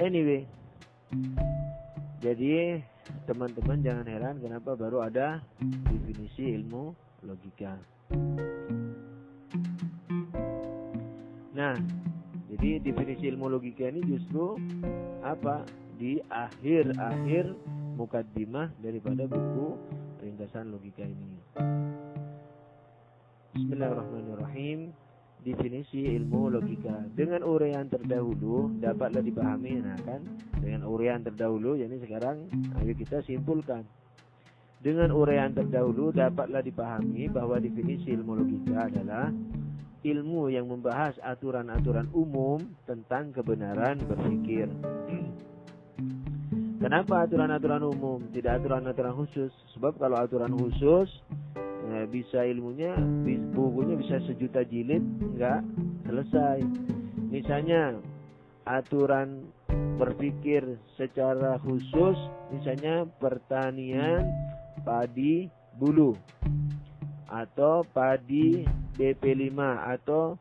Anyway 0.00 0.48
jadi 2.20 2.84
teman-teman 3.24 3.80
jangan 3.80 4.06
heran 4.06 4.36
kenapa 4.38 4.76
baru 4.76 5.04
ada 5.04 5.40
definisi 5.88 6.52
ilmu 6.56 6.92
logika. 7.24 7.76
Nah 11.56 11.76
jadi 12.52 12.80
definisi 12.84 13.24
ilmu 13.32 13.46
logika 13.48 13.88
ini 13.88 14.04
justru 14.04 14.56
apa? 15.24 15.64
Di 16.00 16.16
akhir-akhir 16.32 17.52
mukaddimah 18.00 18.72
daripada 18.80 19.28
buku 19.28 19.76
ringkasan 20.24 20.72
logika 20.72 21.04
ini. 21.04 21.40
Bismillahirrahmanirrahim. 23.50 24.94
Definisi 25.42 26.06
ilmu 26.06 26.54
logika 26.54 27.02
dengan 27.18 27.42
uraian 27.42 27.88
terdahulu 27.90 28.78
dapatlah 28.78 29.24
dipahami 29.24 29.82
nah 29.82 29.98
kan 30.06 30.22
dengan 30.60 30.86
uraian 30.86 31.18
terdahulu 31.24 31.80
yakni 31.80 31.96
sekarang 31.98 32.46
ayo 32.78 32.92
kita 32.92 33.24
simpulkan 33.24 33.88
dengan 34.84 35.10
uraian 35.16 35.50
terdahulu 35.50 36.12
dapatlah 36.12 36.60
dipahami 36.60 37.26
bahwa 37.32 37.56
definisi 37.56 38.12
ilmu 38.12 38.38
logika 38.38 38.86
adalah 38.86 39.32
ilmu 40.04 40.52
yang 40.52 40.68
membahas 40.68 41.16
aturan-aturan 41.24 42.12
umum 42.12 42.60
tentang 42.84 43.32
kebenaran 43.32 43.96
berpikir 44.04 44.68
Kenapa 46.80 47.28
aturan-aturan 47.28 47.84
umum, 47.84 48.24
tidak 48.32 48.64
aturan-aturan 48.64 49.12
khusus? 49.12 49.52
Sebab 49.76 50.00
kalau 50.00 50.16
aturan 50.16 50.48
khusus, 50.56 51.12
Nah, 51.90 52.06
bisa 52.06 52.46
ilmunya, 52.46 52.94
bukunya 53.50 53.98
bisa 53.98 54.22
sejuta 54.22 54.62
jilid, 54.62 55.02
nggak 55.34 55.60
selesai. 56.06 56.62
Misalnya 57.34 57.98
aturan 58.62 59.50
berpikir 59.98 60.62
secara 60.94 61.58
khusus, 61.66 62.14
misalnya 62.54 63.10
pertanian 63.18 64.22
padi 64.86 65.50
bulu 65.82 66.14
atau 67.26 67.82
padi 67.90 68.62
BP5 68.94 69.58
atau 69.98 70.38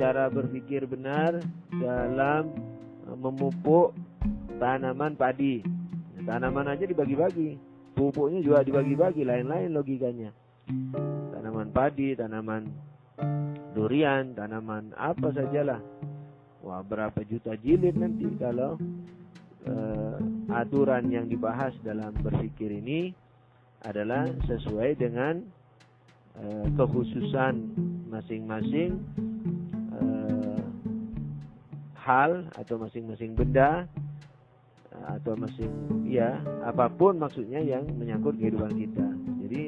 cara 0.00 0.32
berpikir 0.32 0.88
benar 0.88 1.40
dalam 1.76 2.48
memupuk 3.12 3.92
tanaman 4.56 5.16
padi. 5.20 5.60
Tanaman 6.22 6.70
aja 6.70 6.88
dibagi-bagi, 6.88 7.60
pupuknya 7.92 8.40
juga 8.40 8.64
dibagi-bagi, 8.64 9.26
lain-lain 9.26 9.74
logikanya. 9.74 10.41
Tanaman 11.32 11.68
padi, 11.74 12.14
tanaman 12.16 12.68
durian, 13.72 14.32
tanaman 14.36 14.92
apa 14.96 15.32
sajalah. 15.32 15.80
Wah, 16.62 16.80
berapa 16.86 17.18
juta 17.26 17.58
jilid 17.58 17.98
nanti 17.98 18.28
kalau 18.38 18.78
uh, 19.66 20.16
aturan 20.54 21.10
yang 21.10 21.26
dibahas 21.26 21.74
dalam 21.82 22.14
berpikir 22.22 22.70
ini 22.70 23.10
adalah 23.82 24.30
sesuai 24.46 24.94
dengan 24.94 25.42
uh, 26.38 26.66
kekhususan 26.78 27.74
masing-masing 28.06 29.02
uh, 29.98 30.62
hal 31.98 32.46
atau 32.54 32.78
masing-masing 32.78 33.34
benda 33.34 33.90
atau 35.02 35.34
masing 35.34 35.72
ya 36.06 36.38
apa 36.62 36.86
pun 36.86 37.18
maksudnya 37.18 37.58
yang 37.58 37.82
menyangkut 37.98 38.38
kehidupan 38.38 38.70
kita. 38.76 39.06
Jadi 39.42 39.62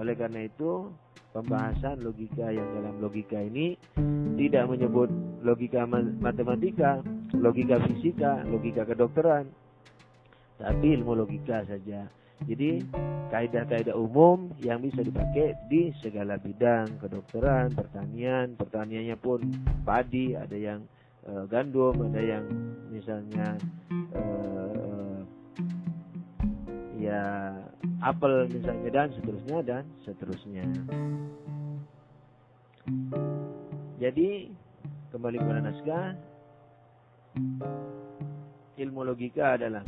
oleh 0.00 0.16
karena 0.16 0.48
itu 0.48 0.88
pembahasan 1.36 2.00
logika 2.00 2.48
yang 2.48 2.64
dalam 2.72 2.96
logika 3.04 3.36
ini 3.36 3.76
tidak 4.40 4.64
menyebut 4.72 5.12
logika 5.44 5.84
matematika, 6.24 7.04
logika 7.36 7.76
fisika, 7.84 8.40
logika 8.48 8.88
kedokteran, 8.88 9.52
tapi 10.56 10.96
ilmu 10.96 11.12
logika 11.12 11.68
saja. 11.68 12.08
Jadi 12.48 12.80
kaidah-kaidah 13.28 13.92
umum 13.92 14.48
yang 14.64 14.80
bisa 14.80 15.04
dipakai 15.04 15.52
di 15.68 15.92
segala 16.00 16.40
bidang 16.40 16.96
kedokteran, 16.96 17.76
pertanian, 17.76 18.56
pertaniannya 18.56 19.16
pun 19.20 19.44
padi, 19.84 20.32
ada 20.32 20.56
yang 20.56 20.80
e, 21.28 21.44
gandum, 21.52 21.92
ada 22.08 22.20
yang 22.24 22.44
misalnya 22.88 23.60
e, 23.92 24.22
ya 27.04 27.52
apel 28.00 28.48
misalnya 28.48 28.90
dan 28.92 29.08
seterusnya 29.16 29.58
dan 29.64 29.84
seterusnya. 30.04 30.64
Jadi 34.00 34.48
kembali 35.12 35.36
kepada 35.36 35.60
naskah 35.60 36.06
ilmu 38.80 39.00
logika 39.04 39.60
adalah 39.60 39.84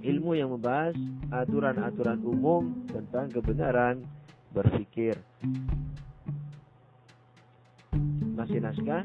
ilmu 0.00 0.32
yang 0.38 0.54
membahas 0.54 0.94
aturan-aturan 1.30 2.22
umum 2.22 2.86
tentang 2.88 3.28
kebenaran 3.30 4.02
berpikir. 4.54 5.18
Masih 8.34 8.62
naskah? 8.62 9.04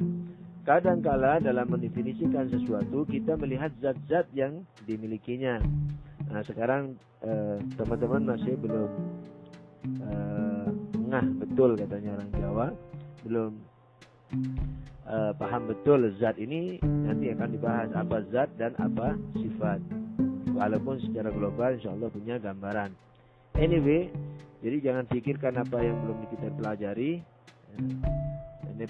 Kadangkala 0.66 1.38
dalam 1.38 1.70
mendefinisikan 1.70 2.50
sesuatu 2.50 3.06
kita 3.06 3.38
melihat 3.38 3.70
zat-zat 3.78 4.26
yang 4.34 4.66
dimilikinya. 4.90 5.62
Nah 6.36 6.44
sekarang 6.44 7.00
eh, 7.24 7.58
teman-teman 7.80 8.28
eh, 8.28 8.30
masih 8.36 8.54
belum 8.60 8.90
eh, 10.04 10.68
ngah 11.08 11.26
betul 11.40 11.80
katanya 11.80 12.20
orang 12.20 12.30
Jawa, 12.36 12.68
belum 13.24 13.52
eh, 15.08 15.32
paham 15.40 15.64
betul 15.72 16.12
zat 16.20 16.36
ini 16.36 16.76
nanti 16.84 17.32
akan 17.32 17.50
dibahas 17.56 17.88
apa 17.96 18.20
zat 18.36 18.52
dan 18.60 18.76
apa 18.84 19.16
sifat 19.40 19.80
walaupun 20.52 21.00
secara 21.08 21.32
global 21.32 21.72
insya 21.72 21.96
Allah 21.96 22.12
punya 22.12 22.36
gambaran. 22.36 22.92
Anyway, 23.56 24.12
jadi 24.60 24.92
jangan 24.92 25.08
pikirkan 25.08 25.56
apa 25.56 25.80
yang 25.80 25.96
belum 26.04 26.20
kita 26.36 26.52
pelajari. 26.60 27.24
Ini 28.76 28.86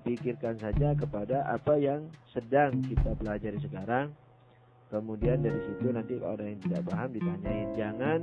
pikirkan 0.00 0.56
saja 0.56 0.96
kepada 0.96 1.44
apa 1.44 1.76
yang 1.76 2.08
sedang 2.32 2.80
kita 2.88 3.12
pelajari 3.20 3.60
sekarang. 3.60 4.16
Kemudian 4.90 5.38
dari 5.40 5.60
situ 5.70 5.86
nanti 5.94 6.18
ada 6.18 6.42
yang 6.42 6.60
tidak 6.66 6.82
paham 6.90 7.08
ditanyain. 7.14 7.68
Jangan 7.78 8.20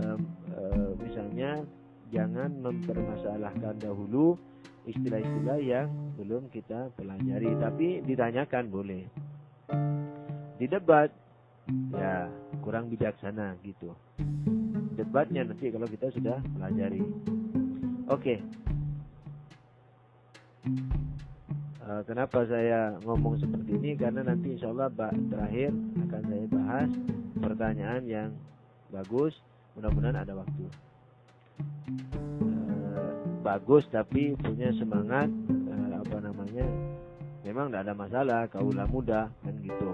um, 0.00 0.20
um, 0.56 0.90
misalnya 1.04 1.60
jangan 2.08 2.50
mempermasalahkan 2.64 3.76
dahulu 3.76 4.40
istilah-istilah 4.88 5.60
yang 5.62 5.88
belum 6.16 6.48
kita 6.48 6.90
pelajari, 6.96 7.52
tapi 7.60 8.00
ditanyakan 8.02 8.64
boleh. 8.72 9.04
Di 10.56 10.66
debat 10.66 11.12
ya 11.94 12.26
kurang 12.62 12.90
bijaksana 12.90 13.54
gitu 13.62 13.94
debatnya 14.98 15.46
nanti 15.46 15.70
kalau 15.70 15.86
kita 15.86 16.10
sudah 16.14 16.38
pelajari 16.58 17.02
oke 18.10 18.18
okay. 18.18 18.38
Uh, 21.82 22.00
eh, 22.00 22.02
kenapa 22.06 22.46
saya 22.46 22.96
ngomong 23.02 23.38
seperti 23.42 23.70
ini? 23.76 23.90
Karena 23.98 24.22
nanti 24.26 24.54
insya 24.54 24.70
Allah 24.70 24.90
terakhir 25.30 25.70
akan 26.08 26.22
saya 26.26 26.46
bahas 26.50 26.90
pertanyaan 27.38 28.02
yang 28.06 28.30
bagus. 28.90 29.34
Mudah-mudahan 29.74 30.22
ada 30.22 30.34
waktu. 30.36 30.64
Uh, 32.42 33.12
bagus 33.42 33.84
tapi 33.90 34.38
punya 34.38 34.70
semangat 34.78 35.28
uh, 35.50 36.00
apa 36.00 36.16
namanya 36.22 36.66
memang 37.42 37.68
tidak 37.68 37.82
ada 37.90 37.94
masalah 37.94 38.40
kaulah 38.48 38.86
muda 38.86 39.28
kan 39.42 39.54
gitu. 39.60 39.92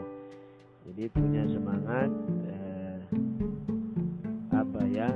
Jadi 0.88 1.04
punya 1.12 1.44
semangat 1.52 2.08
eh, 2.48 3.00
apa 4.52 4.80
ya 4.88 5.08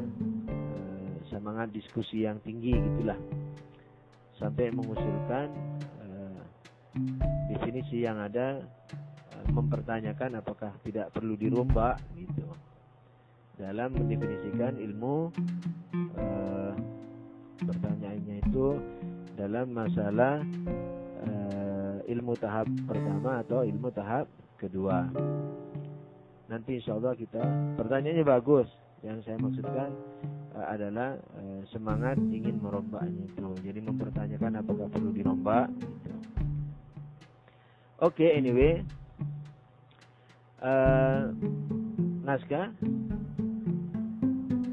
eh, 0.49 1.13
semangat 1.33 1.73
diskusi 1.73 2.25
yang 2.25 2.41
tinggi 2.45 2.77
gitulah. 2.77 3.17
Sampai 4.37 4.73
mengusulkan 4.73 5.49
eh, 6.97 7.55
definisi 7.55 8.05
yang 8.05 8.21
ada 8.21 8.61
eh, 9.35 9.47
mempertanyakan 9.53 10.41
apakah 10.41 10.73
tidak 10.85 11.13
perlu 11.13 11.37
dirombak 11.37 12.01
gitu 12.17 12.45
dalam 13.61 13.93
mendefinisikan 13.95 14.81
ilmu 14.81 15.31
eh, 16.17 16.73
pertanyaannya 17.63 18.37
itu 18.43 18.67
dalam 19.37 19.73
masalah 19.73 20.41
eh, 21.25 21.97
ilmu 22.13 22.35
tahap 22.37 22.69
pertama 22.85 23.41
atau 23.41 23.65
ilmu 23.65 23.89
tahap 23.95 24.27
kedua. 24.63 25.11
Nanti 26.47 26.79
insya 26.79 26.95
Allah 26.95 27.17
kita 27.17 27.43
pertanyaannya 27.81 28.23
bagus. 28.23 28.69
Yang 29.03 29.27
saya 29.27 29.37
maksudkan 29.43 29.91
uh, 30.55 30.67
adalah 30.71 31.19
uh, 31.35 31.61
semangat 31.75 32.15
ingin 32.31 32.63
merombaknya 32.63 33.27
itu. 33.27 33.49
Jadi 33.67 33.81
mempertanyakan 33.83 34.63
apakah 34.63 34.87
perlu 34.87 35.11
dirombak. 35.11 35.67
Gitu. 35.75 36.42
Oke, 38.03 38.27
okay, 38.27 38.31
anyway, 38.35 38.83
uh, 40.59 41.31
naskah 42.27 42.75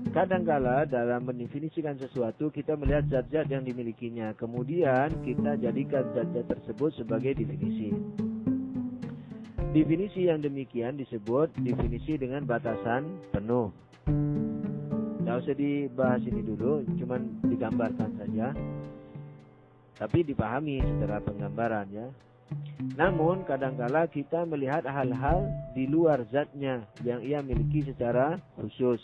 Kadangkala 0.09 0.89
dalam 0.89 1.29
mendefinisikan 1.29 1.93
sesuatu 2.01 2.49
kita 2.49 2.73
melihat 2.73 3.05
zat-zat 3.13 3.45
yang 3.53 3.61
dimilikinya. 3.61 4.33
Kemudian 4.33 5.13
kita 5.21 5.61
jadikan 5.61 6.01
zat-zat 6.17 6.49
tersebut 6.49 6.89
sebagai 6.97 7.37
definisi. 7.37 7.93
Definisi 9.77 10.25
yang 10.25 10.41
demikian 10.41 10.97
disebut 10.97 11.53
definisi 11.61 12.17
dengan 12.17 12.49
batasan 12.49 13.05
penuh. 13.29 13.69
Tidak 15.21 15.35
usah 15.45 15.53
dibahas 15.53 16.25
ini 16.25 16.41
dulu, 16.41 16.81
cuman 16.97 17.45
digambarkan 17.45 18.09
saja. 18.17 18.57
Tapi 20.01 20.25
dipahami 20.25 20.81
secara 20.81 21.21
penggambaran 21.21 21.85
ya. 21.93 22.09
Namun 22.95 23.43
kadangkala 23.47 24.07
kita 24.11 24.43
melihat 24.43 24.83
hal-hal 24.87 25.47
di 25.75 25.87
luar 25.87 26.23
zatnya 26.31 26.83
yang 27.03 27.23
ia 27.23 27.39
miliki 27.39 27.83
secara 27.87 28.39
khusus. 28.59 28.99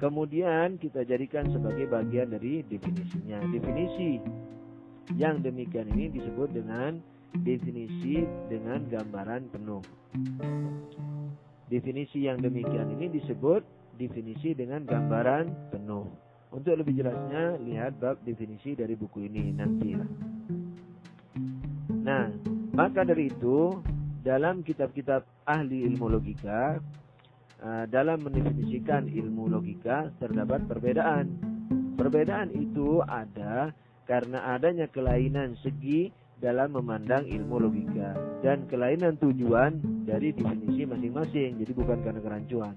Kemudian 0.00 0.80
kita 0.80 1.04
jadikan 1.04 1.48
sebagai 1.52 1.84
bagian 1.88 2.32
dari 2.32 2.64
definisinya. 2.64 3.44
Definisi 3.52 4.16
yang 5.16 5.44
demikian 5.44 5.92
ini 5.92 6.08
disebut 6.08 6.56
dengan 6.56 6.96
definisi 7.44 8.24
dengan 8.48 8.88
gambaran 8.88 9.52
penuh. 9.52 9.84
Definisi 11.68 12.26
yang 12.26 12.40
demikian 12.40 12.96
ini 12.96 13.12
disebut 13.12 13.62
definisi 14.00 14.56
dengan 14.56 14.88
gambaran 14.88 15.70
penuh. 15.70 16.08
Untuk 16.50 16.74
lebih 16.74 16.98
jelasnya, 16.98 17.60
lihat 17.62 18.00
bab 18.02 18.18
definisi 18.26 18.74
dari 18.74 18.98
buku 18.98 19.30
ini 19.30 19.54
nantilah. 19.54 20.10
Nah, 22.10 22.26
maka 22.74 23.06
dari 23.06 23.30
itu, 23.30 23.70
dalam 24.26 24.66
kitab-kitab 24.66 25.22
ahli 25.46 25.86
ilmu 25.86 26.10
logika, 26.10 26.82
uh, 27.62 27.86
dalam 27.86 28.18
mendefinisikan 28.26 29.06
ilmu 29.06 29.46
logika 29.46 30.10
terdapat 30.18 30.66
perbedaan. 30.66 31.30
Perbedaan 31.94 32.50
itu 32.50 32.98
ada 33.06 33.70
karena 34.10 34.58
adanya 34.58 34.90
kelainan 34.90 35.54
segi 35.62 36.10
dalam 36.42 36.74
memandang 36.74 37.30
ilmu 37.30 37.62
logika 37.62 38.18
dan 38.42 38.66
kelainan 38.66 39.14
tujuan 39.22 39.78
dari 40.02 40.34
definisi 40.34 40.82
masing-masing. 40.90 41.62
Jadi 41.62 41.72
bukan 41.78 42.02
karena 42.02 42.18
kerancuan. 42.18 42.74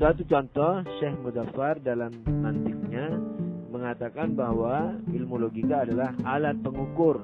Suatu 0.00 0.24
contoh 0.24 0.80
Syekh 0.96 1.12
Mudaffar 1.20 1.76
dalam 1.84 2.14
mantiknya 2.24 3.20
mengatakan 3.68 4.32
bahwa 4.32 4.96
ilmu 5.12 5.44
logika 5.44 5.84
adalah 5.84 6.16
alat 6.24 6.56
pengukur 6.64 7.20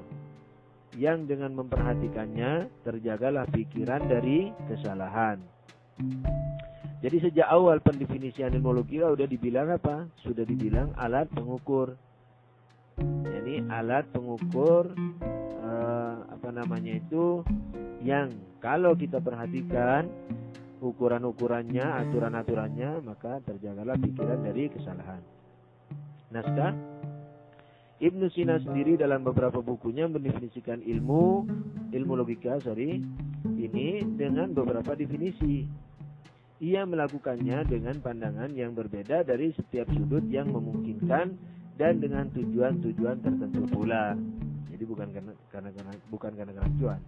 yang 0.95 1.27
dengan 1.27 1.51
memperhatikannya 1.55 2.71
terjagalah 2.87 3.45
pikiran 3.51 4.07
dari 4.07 4.51
kesalahan. 4.67 5.43
Jadi 7.03 7.17
sejak 7.21 7.47
awal 7.51 7.83
pendefinisian 7.83 8.55
ilmu 8.55 8.81
logika 8.81 9.13
sudah 9.13 9.27
dibilang 9.27 9.67
apa? 9.69 10.09
Sudah 10.25 10.41
dibilang 10.47 10.95
alat 10.97 11.29
pengukur. 11.29 11.93
Jadi 13.27 13.61
alat 13.67 14.07
pengukur 14.09 14.95
eh, 15.61 16.15
apa 16.31 16.49
namanya 16.49 16.95
itu 16.95 17.43
yang 18.01 18.31
kalau 18.63 18.95
kita 18.97 19.19
perhatikan 19.19 20.07
ukuran-ukurannya, 20.81 21.85
aturan-aturannya, 22.05 23.01
maka 23.05 23.41
terjagalah 23.45 23.97
pikiran 23.97 24.39
dari 24.41 24.69
kesalahan. 24.69 25.21
Naskah 26.33 26.73
Ibnu 27.95 28.27
Sina 28.35 28.59
sendiri 28.59 28.99
dalam 28.99 29.23
beberapa 29.23 29.63
bukunya 29.63 30.03
mendefinisikan 30.11 30.83
ilmu 30.83 31.47
ilmu 31.95 32.13
logika 32.19 32.59
sorry 32.59 32.99
ini 33.55 34.03
dengan 34.19 34.51
beberapa 34.51 34.99
definisi. 34.99 35.63
Ia 36.59 36.83
melakukannya 36.83 37.67
dengan 37.67 37.95
pandangan 38.03 38.51
yang 38.51 38.75
berbeda 38.75 39.23
dari 39.23 39.51
setiap 39.55 39.87
sudut 39.95 40.23
yang 40.27 40.51
memungkinkan 40.51 41.35
dan 41.79 41.93
dengan 41.99 42.31
tujuan-tujuan 42.35 43.19
tertentu 43.23 43.63
pula. 43.71 44.15
Jadi 44.71 44.83
bukan 44.83 45.07
karena 45.15 45.31
karena, 45.51 45.69
karena 45.71 45.91
bukan 46.11 46.31
karena 46.35 46.51
kerancuan. 46.51 46.99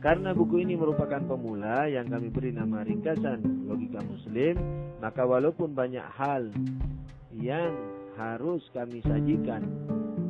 Karena 0.00 0.36
buku 0.36 0.60
ini 0.60 0.76
merupakan 0.76 1.20
pemula 1.24 1.88
yang 1.88 2.04
kami 2.08 2.28
beri 2.28 2.52
nama 2.52 2.84
ringkasan 2.84 3.64
logika 3.64 4.04
muslim, 4.04 4.60
maka 5.00 5.24
walaupun 5.24 5.72
banyak 5.72 6.04
hal 6.16 6.52
yang 7.32 7.72
harus 8.16 8.64
kami 8.72 9.04
sajikan 9.04 9.62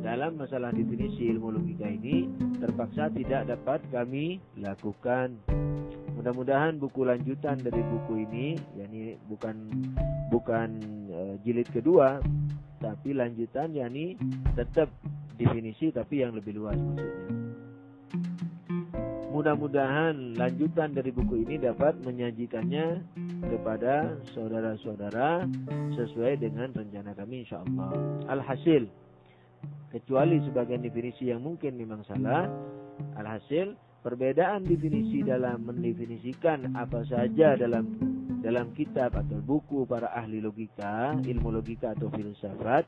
dalam 0.03 0.39
masalah 0.39 0.71
definisi 0.71 1.31
ilmu 1.31 1.55
logika 1.55 1.87
ini 1.87 2.27
terpaksa 2.59 3.11
tidak 3.11 3.47
dapat 3.47 3.83
kami 3.91 4.39
lakukan. 4.59 5.35
Mudah-mudahan 6.15 6.79
buku 6.79 7.07
lanjutan 7.07 7.59
dari 7.59 7.79
buku 7.79 8.13
ini, 8.27 8.47
yakni 8.75 9.15
bukan 9.27 9.55
bukan 10.31 10.69
e, 11.11 11.19
jilid 11.43 11.67
kedua, 11.71 12.19
tapi 12.79 13.15
lanjutan 13.15 13.71
yakni 13.71 14.15
tetap 14.55 14.91
definisi 15.35 15.91
tapi 15.93 16.23
yang 16.23 16.35
lebih 16.35 16.55
luas 16.55 16.75
maksudnya. 16.75 17.35
Mudah-mudahan 19.27 20.33
lanjutan 20.33 20.97
dari 20.97 21.13
buku 21.13 21.45
ini 21.45 21.61
dapat 21.61 21.99
menyajikannya 22.01 23.05
kepada 23.45 24.17
saudara-saudara 24.33 25.45
sesuai 25.93 26.41
dengan 26.41 26.73
rencana 26.73 27.13
kami 27.13 27.45
insya 27.45 27.61
Allah. 27.61 27.91
Alhasil, 28.31 28.89
kecuali 29.93 30.41
sebagian 30.45 30.81
definisi 30.81 31.29
yang 31.29 31.45
mungkin 31.45 31.77
memang 31.77 32.01
salah, 32.09 32.49
alhasil 33.17 33.77
perbedaan 34.01 34.65
definisi 34.65 35.21
dalam 35.21 35.67
mendefinisikan 35.67 36.73
apa 36.73 37.03
saja 37.05 37.59
dalam 37.59 37.85
dalam 38.39 38.71
kitab 38.77 39.17
atau 39.17 39.41
buku 39.41 39.83
para 39.89 40.13
ahli 40.13 40.39
logika, 40.39 41.17
ilmu 41.19 41.51
logika 41.57 41.97
atau 41.97 42.07
filsafat 42.13 42.85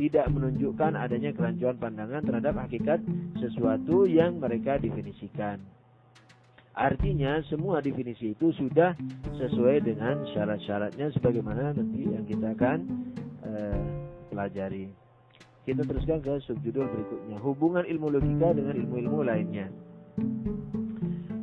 tidak 0.00 0.24
menunjukkan 0.32 0.96
adanya 0.96 1.36
kerancuan 1.36 1.76
pandangan 1.76 2.24
terhadap 2.24 2.54
hakikat 2.64 3.00
sesuatu 3.36 4.08
yang 4.08 4.40
mereka 4.40 4.80
definisikan. 4.80 5.60
Artinya 6.72 7.36
semua 7.52 7.84
definisi 7.84 8.32
itu 8.32 8.48
sudah 8.56 8.96
sesuai 9.36 9.84
dengan 9.84 10.24
syarat-syaratnya 10.32 11.12
sebagaimana 11.12 11.76
nanti 11.76 12.08
yang 12.08 12.24
kita 12.24 12.56
akan 12.56 12.78
uh, 13.44 13.80
pelajari. 14.32 14.88
Kita 15.68 15.84
teruskan 15.84 16.24
ke 16.24 16.40
subjudul 16.48 16.88
berikutnya. 16.88 17.36
Hubungan 17.44 17.84
ilmu 17.84 18.08
logika 18.08 18.56
dengan 18.56 18.74
ilmu-ilmu 18.74 19.20
lainnya. 19.20 19.68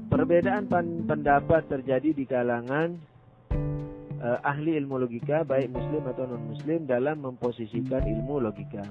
Perbedaan 0.09 0.65
pendapat 1.05 1.69
terjadi 1.69 2.09
di 2.11 2.25
kalangan 2.25 2.97
uh, 4.19 4.39
ahli 4.41 4.75
ilmu 4.81 4.97
logika 4.97 5.45
baik 5.45 5.69
muslim 5.69 6.03
atau 6.09 6.25
non 6.25 6.41
muslim 6.49 6.89
dalam 6.89 7.21
memposisikan 7.21 8.01
ilmu 8.01 8.41
logika. 8.43 8.81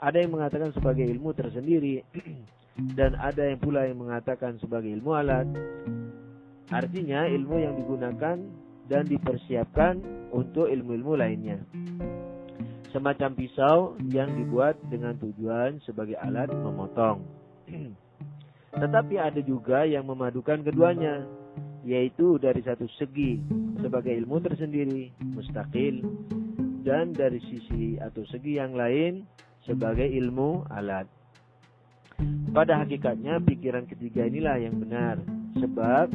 Ada 0.00 0.24
yang 0.24 0.32
mengatakan 0.32 0.72
sebagai 0.72 1.06
ilmu 1.06 1.36
tersendiri 1.36 2.02
dan 2.74 3.14
ada 3.22 3.46
yang 3.46 3.62
pula 3.62 3.86
yang 3.86 4.02
mengatakan 4.02 4.58
sebagai 4.58 4.90
ilmu 4.90 5.14
alat. 5.14 5.46
Artinya 6.74 7.30
ilmu 7.30 7.56
yang 7.62 7.78
digunakan 7.78 8.36
dan 8.90 9.02
dipersiapkan 9.06 10.02
untuk 10.34 10.66
ilmu-ilmu 10.66 11.14
lainnya. 11.14 11.62
Semacam 12.90 13.30
pisau 13.34 13.78
yang 14.10 14.30
dibuat 14.34 14.78
dengan 14.90 15.14
tujuan 15.18 15.78
sebagai 15.86 16.18
alat 16.18 16.50
memotong. 16.50 17.22
Tetapi 18.80 19.14
ada 19.22 19.38
juga 19.42 19.86
yang 19.86 20.10
memadukan 20.10 20.66
keduanya, 20.66 21.22
yaitu 21.86 22.42
dari 22.42 22.58
satu 22.66 22.90
segi 22.98 23.38
sebagai 23.78 24.10
ilmu 24.10 24.42
tersendiri, 24.42 25.14
mustakil, 25.22 26.02
dan 26.82 27.14
dari 27.14 27.38
sisi 27.38 28.02
atau 28.02 28.26
segi 28.26 28.58
yang 28.58 28.74
lain 28.74 29.22
sebagai 29.62 30.06
ilmu 30.10 30.66
alat. 30.74 31.06
Pada 32.54 32.78
hakikatnya 32.78 33.42
pikiran 33.42 33.84
ketiga 33.90 34.26
inilah 34.26 34.56
yang 34.62 34.78
benar. 34.78 35.18
Sebab 35.58 36.14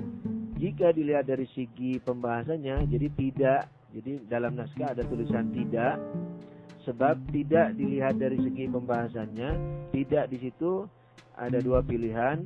jika 0.60 0.92
dilihat 0.92 1.28
dari 1.28 1.48
segi 1.52 2.00
pembahasannya 2.04 2.88
jadi 2.88 3.08
tidak. 3.16 3.62
Jadi 3.90 4.22
dalam 4.30 4.56
naskah 4.56 4.94
ada 4.94 5.04
tulisan 5.08 5.52
tidak. 5.52 5.98
Sebab 6.88 7.20
tidak 7.36 7.76
dilihat 7.76 8.18
dari 8.18 8.40
segi 8.40 8.66
pembahasannya, 8.72 9.52
tidak 9.92 10.32
di 10.32 10.38
situ 10.42 10.88
ada 11.36 11.60
dua 11.60 11.84
pilihan, 11.84 12.42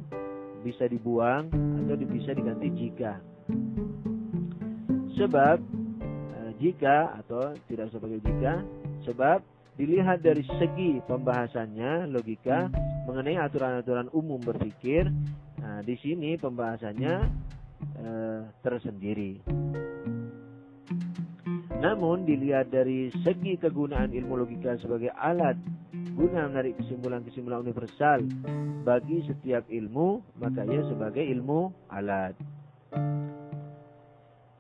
bisa 0.66 0.90
dibuang 0.90 1.48
atau 1.86 1.96
bisa 2.04 2.34
diganti 2.34 2.68
jika. 2.74 3.22
Sebab 5.16 5.58
eh, 6.34 6.52
jika 6.60 7.14
atau 7.24 7.54
tidak 7.70 7.94
sebagai 7.94 8.20
jika, 8.26 8.66
sebab 9.06 9.40
dilihat 9.74 10.22
dari 10.22 10.46
segi 10.46 11.02
pembahasannya 11.10 12.06
logika 12.10 12.70
mengenai 13.10 13.42
aturan-aturan 13.42 14.10
umum 14.14 14.38
berpikir 14.38 15.10
nah, 15.58 15.82
di 15.82 15.98
sini 15.98 16.38
pembahasannya 16.38 17.16
eh, 17.98 18.42
tersendiri. 18.62 19.42
Namun 21.84 22.24
dilihat 22.24 22.72
dari 22.72 23.12
segi 23.26 23.60
kegunaan 23.60 24.16
ilmu 24.16 24.46
logika 24.46 24.80
sebagai 24.80 25.12
alat 25.20 25.60
guna 26.14 26.46
menarik 26.46 26.78
kesimpulan-kesimpulan 26.78 27.66
universal 27.66 28.22
bagi 28.86 29.26
setiap 29.26 29.66
ilmu 29.66 30.22
maka 30.38 30.62
ia 30.70 30.86
sebagai 30.86 31.26
ilmu 31.26 31.74
alat 31.90 32.38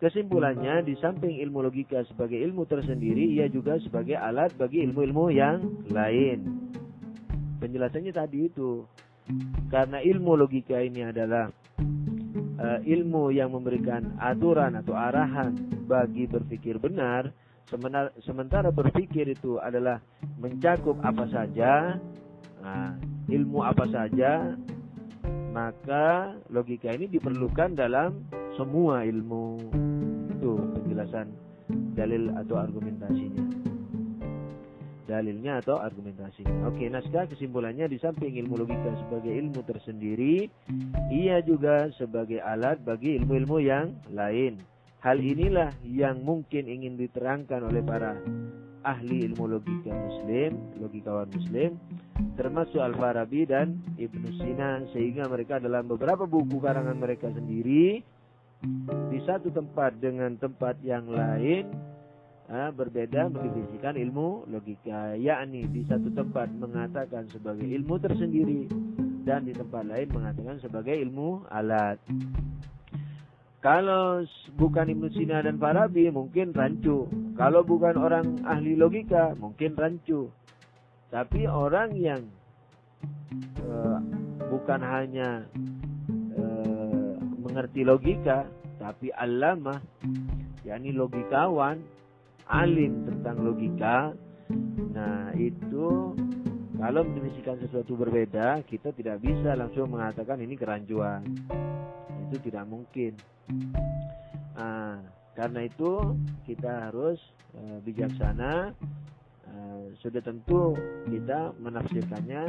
Kesimpulannya, 0.04 0.84
di 0.84 1.00
samping 1.00 1.39
ilmu 1.39 1.63
logika 1.63 2.04
sebagai 2.04 2.36
ilmu 2.36 2.68
tersendiri, 2.68 3.39
ia 3.39 3.48
juga 3.48 3.80
sebagai 3.80 4.20
alat 4.20 4.52
bagi 4.60 4.84
ilmu-ilmu 4.84 5.32
yang 5.32 5.63
lain. 5.96 6.44
Penjelasannya 7.63 8.12
tadi 8.12 8.52
itu, 8.52 8.84
karena 9.72 10.04
ilmu 10.04 10.36
logika 10.36 10.76
ini 10.84 11.08
adalah 11.08 11.48
uh, 12.60 12.80
ilmu 12.84 13.32
yang 13.32 13.56
memberikan 13.56 14.20
aturan 14.20 14.76
atau 14.76 14.92
arahan 14.92 15.56
bagi 15.88 16.28
berpikir 16.28 16.84
benar, 16.84 17.32
sementara, 18.20 18.76
berpikir 18.76 19.32
itu 19.32 19.56
adalah 19.63 20.04
mencakup 20.36 21.00
apa 21.00 21.32
saja, 21.32 21.96
nah, 22.60 22.92
ilmu 23.32 23.63
apa 23.63 23.88
saja, 23.88 24.52
maka 25.56 26.36
logika 26.52 26.92
ini 26.92 27.08
diperlukan 27.08 27.80
dalam 27.80 28.20
semua 28.60 29.08
ilmu 29.08 29.80
penjelasan 30.93 31.34
dalil 31.97 32.29
atau 32.38 32.56
argumentasinya. 32.62 33.41
Dalilnya 35.10 35.60
atau 35.60 35.82
argumentasinya. 35.82 36.69
Oke 36.69 36.86
naskah 36.88 37.25
kesimpulannya 37.27 37.89
di 37.89 37.97
samping 37.97 38.38
ilmu 38.39 38.62
logika 38.62 38.93
sebagai 39.03 39.34
ilmu 39.34 39.65
tersendiri 39.65 40.47
ia 41.10 41.41
juga 41.41 41.89
sebagai 41.97 42.39
alat 42.39 42.79
bagi 42.86 43.17
ilmu-ilmu 43.17 43.58
yang 43.58 43.89
lain. 44.13 44.62
Hal 45.01 45.19
inilah 45.19 45.73
yang 45.84 46.23
mungkin 46.23 46.69
ingin 46.69 46.95
diterangkan 46.95 47.67
oleh 47.67 47.84
para 47.84 48.15
ahli 48.88 49.27
ilmu 49.27 49.60
logika 49.60 49.91
muslim 49.91 50.60
logikawan 50.79 51.27
muslim 51.32 51.75
termasuk 52.36 52.79
Al-Farabi 52.79 53.47
dan 53.47 53.79
Ibnu 53.95 54.39
Sina 54.39 54.84
sehingga 54.91 55.27
mereka 55.27 55.60
dalam 55.60 55.88
beberapa 55.88 56.27
buku 56.27 56.60
karangan 56.60 56.95
mereka 56.99 57.32
sendiri 57.32 58.03
di 59.12 59.19
satu 59.28 59.52
tempat 59.52 59.99
dengan 59.99 60.39
tempat 60.39 60.80
yang 60.80 61.04
lain 61.12 61.67
uh, 62.47 62.71
berbeda 62.71 63.28
mendefinisikan 63.28 63.99
ilmu 63.99 64.47
logika 64.47 65.19
yakni 65.19 65.67
di 65.67 65.84
satu 65.84 66.08
tempat 66.15 66.47
mengatakan 66.56 67.28
sebagai 67.30 67.67
ilmu 67.67 67.99
tersendiri 67.99 68.71
dan 69.28 69.43
di 69.43 69.52
tempat 69.52 69.84
lain 69.84 70.08
mengatakan 70.12 70.58
sebagai 70.63 70.95
ilmu 70.95 71.43
alat 71.52 71.99
kalau 73.63 74.28
bukan 74.60 74.91
Ibnu 74.91 75.08
Sina 75.15 75.39
dan 75.39 75.56
Farabi 75.56 76.12
mungkin 76.12 76.52
rancu. 76.52 77.08
Kalau 77.39 77.63
bukan 77.63 77.95
orang 77.95 78.43
ahli 78.43 78.76
logika 78.76 79.39
mungkin 79.39 79.80
rancu. 79.80 80.28
Tapi 81.08 81.47
orang 81.47 81.95
yang 81.95 82.28
uh, 83.63 84.04
bukan 84.52 84.84
hanya 84.84 85.47
mengerti 87.54 87.86
logika 87.86 88.50
tapi 88.82 89.13
alamah 89.13 89.78
yakni 90.66 90.89
logikawan 90.89 91.86
alim 92.50 93.06
tentang 93.06 93.46
logika 93.46 94.10
nah 94.89 95.30
itu 95.38 96.18
kalau 96.82 97.06
mendefinisikan 97.06 97.62
sesuatu 97.62 97.94
berbeda 97.94 98.66
kita 98.66 98.89
tidak 98.98 99.22
bisa 99.22 99.54
langsung 99.54 99.94
mengatakan 99.94 100.42
ini 100.42 100.58
kerancuan 100.58 101.22
itu 102.34 102.50
tidak 102.50 102.66
mungkin. 102.66 103.13
Nah, 104.58 104.98
karena 105.38 105.70
itu 105.70 106.18
kita 106.50 106.89
harus 106.89 107.22
e, 107.54 107.62
bijaksana. 107.86 108.74
E, 109.46 109.56
sudah 110.02 110.26
tentu 110.26 110.74
kita 111.06 111.54
menafsirkannya 111.62 112.44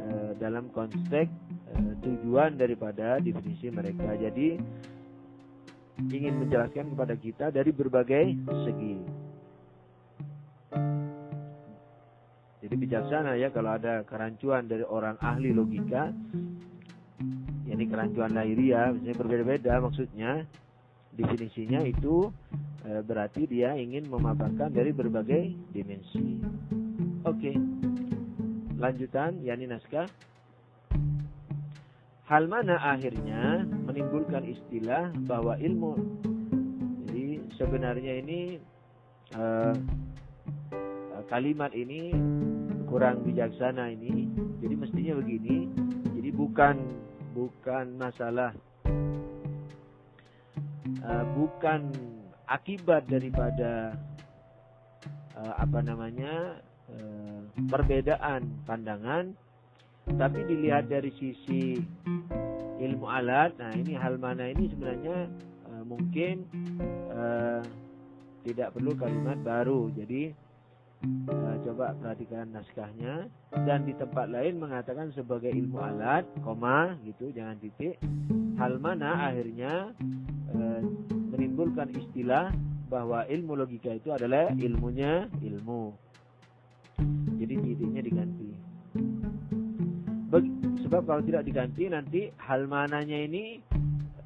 e, 0.00 0.04
dalam 0.40 0.72
konteks 0.72 1.28
e, 1.74 1.80
tujuan 2.04 2.56
daripada 2.56 3.18
definisi 3.18 3.68
mereka. 3.72 4.12
Jadi 4.16 4.60
ingin 6.12 6.34
menjelaskan 6.40 6.92
kepada 6.92 7.14
kita 7.16 7.46
dari 7.52 7.70
berbagai 7.72 8.24
segi. 8.64 8.96
Jadi 12.62 12.74
bijaksana 12.78 13.36
ya 13.36 13.50
kalau 13.50 13.76
ada 13.76 14.06
kerancuan 14.06 14.70
dari 14.70 14.86
orang 14.86 15.18
ahli 15.20 15.50
logika 15.50 16.14
ini 17.72 17.88
kerancuan 17.88 18.36
lahiriah 18.36 18.92
misalnya 18.92 19.16
berbeda-beda 19.16 19.74
maksudnya 19.80 20.44
definisinya 21.16 21.80
itu 21.82 22.28
e, 22.84 23.00
berarti 23.00 23.48
dia 23.48 23.72
ingin 23.74 24.06
memaparkan 24.06 24.70
dari 24.70 24.92
berbagai 24.92 25.50
dimensi 25.72 26.38
oke 27.24 27.52
lanjutan 28.76 29.40
yakni 29.40 29.66
naskah 29.66 30.06
hal 32.32 32.48
mana 32.48 32.80
akhirnya 32.80 33.68
menimbulkan 33.84 34.48
istilah 34.48 35.12
bahwa 35.28 35.60
ilmu? 35.60 36.00
Jadi 37.04 37.44
sebenarnya 37.60 38.24
ini 38.24 38.56
e, 39.36 39.44
kalimat 41.28 41.76
ini 41.76 42.08
kurang 42.88 43.20
bijaksana 43.20 43.92
ini. 43.92 44.32
Jadi 44.64 44.74
mestinya 44.80 45.20
begini. 45.20 45.68
Jadi 46.16 46.30
bukan 46.32 46.76
bukan 47.32 47.96
masalah 47.96 48.52
uh, 51.00 51.24
bukan 51.32 51.88
akibat 52.48 53.08
daripada 53.08 53.96
uh, 55.40 55.54
apa 55.56 55.80
namanya 55.80 56.60
uh, 56.92 57.40
perbedaan 57.72 58.44
pandangan 58.68 59.32
tapi 60.06 60.40
dilihat 60.46 60.90
dari 60.90 61.10
sisi 61.16 61.78
ilmu 62.82 63.06
alat 63.06 63.54
nah 63.58 63.70
ini 63.74 63.94
hal 63.94 64.18
mana 64.18 64.50
ini 64.50 64.70
sebenarnya 64.70 65.30
uh, 65.70 65.82
mungkin 65.86 66.46
uh, 67.14 67.62
tidak 68.42 68.74
perlu 68.74 68.92
kalimat 68.98 69.38
baru 69.42 69.90
jadi 69.94 70.34
Uh, 71.02 71.58
coba 71.66 71.98
perhatikan 71.98 72.46
naskahnya 72.54 73.26
dan 73.66 73.82
di 73.82 73.90
tempat 73.98 74.30
lain 74.30 74.62
mengatakan 74.62 75.10
sebagai 75.10 75.50
ilmu 75.50 75.82
alat, 75.82 76.22
koma 76.46 76.94
gitu, 77.02 77.26
jangan 77.34 77.58
titik. 77.58 77.98
Hal 78.54 78.78
mana 78.78 79.26
akhirnya 79.26 79.90
uh, 80.54 80.80
menimbulkan 81.34 81.90
istilah 81.90 82.54
bahwa 82.86 83.26
ilmu 83.26 83.58
logika 83.58 83.90
itu 83.98 84.14
adalah 84.14 84.54
ilmunya 84.54 85.26
ilmu. 85.42 85.90
Jadi 87.34 87.54
titiknya 87.58 88.02
diganti. 88.06 88.50
Sebab 90.32 91.02
kalau 91.04 91.20
tidak 91.20 91.44
diganti 91.44 91.92
nanti 91.92 92.32
hal 92.40 92.64
mananya 92.64 93.20
ini 93.20 93.60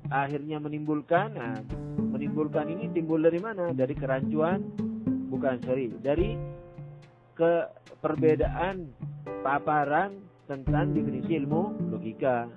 akhirnya 0.07 0.62
menimbulkan 0.62 1.35
nah, 1.35 1.59
menimbulkan 1.99 2.71
ini 2.71 2.95
timbul 2.95 3.19
dari 3.19 3.42
mana? 3.42 3.75
Dari 3.75 3.95
kerancuan 3.99 4.62
bukan 5.27 5.59
sorry 5.66 5.90
dari 6.01 6.38
ke 7.37 7.69
perbedaan 8.01 8.88
paparan 9.45 10.16
tentang 10.47 10.95
definisi 10.95 11.37
ilmu 11.42 11.92
logika 11.92 12.49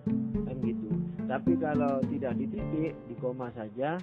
kan 0.46 0.56
gitu 0.64 0.88
tapi 1.26 1.58
kalau 1.58 2.00
tidak 2.08 2.38
dititik 2.38 2.94
di 2.96 3.16
koma 3.20 3.52
saja 3.52 4.00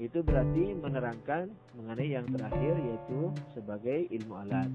itu 0.00 0.24
berarti 0.26 0.74
menerangkan 0.74 1.50
mengenai 1.78 2.16
yang 2.16 2.26
terakhir 2.30 2.74
yaitu 2.80 3.30
sebagai 3.54 4.08
ilmu 4.10 4.34
alat 4.46 4.70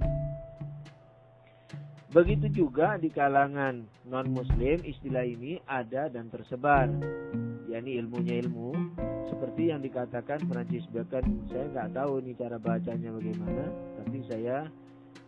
Begitu 2.10 2.66
juga 2.66 2.98
di 2.98 3.14
kalangan 3.14 3.86
non-muslim 4.10 4.82
istilah 4.82 5.26
ini 5.26 5.62
ada 5.70 6.10
dan 6.10 6.30
tersebar. 6.34 6.90
yakni 7.70 8.02
ilmunya 8.02 8.42
ilmu. 8.42 8.74
Seperti 9.30 9.70
yang 9.70 9.86
dikatakan 9.86 10.42
Francis 10.50 10.90
Bacon. 10.90 11.46
Saya 11.54 11.70
nggak 11.70 11.94
tahu 11.94 12.18
ini 12.26 12.34
cara 12.34 12.58
bacanya 12.58 13.14
bagaimana. 13.14 13.66
Tapi 14.02 14.18
saya 14.26 14.66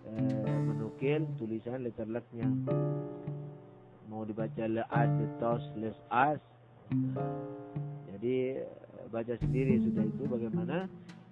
eh, 0.09 0.57
menukil 0.65 1.29
tulisan 1.37 1.85
letter 1.85 2.09
letternya 2.09 2.49
mau 4.11 4.27
dibaca 4.27 4.67
le 4.67 4.83
as 4.91 5.09
tos 5.39 5.63
les 5.79 5.95
as 6.11 6.37
jadi 8.11 8.67
baca 9.07 9.33
sendiri 9.39 9.79
sudah 9.87 10.03
itu 10.03 10.23
bagaimana 10.27 10.77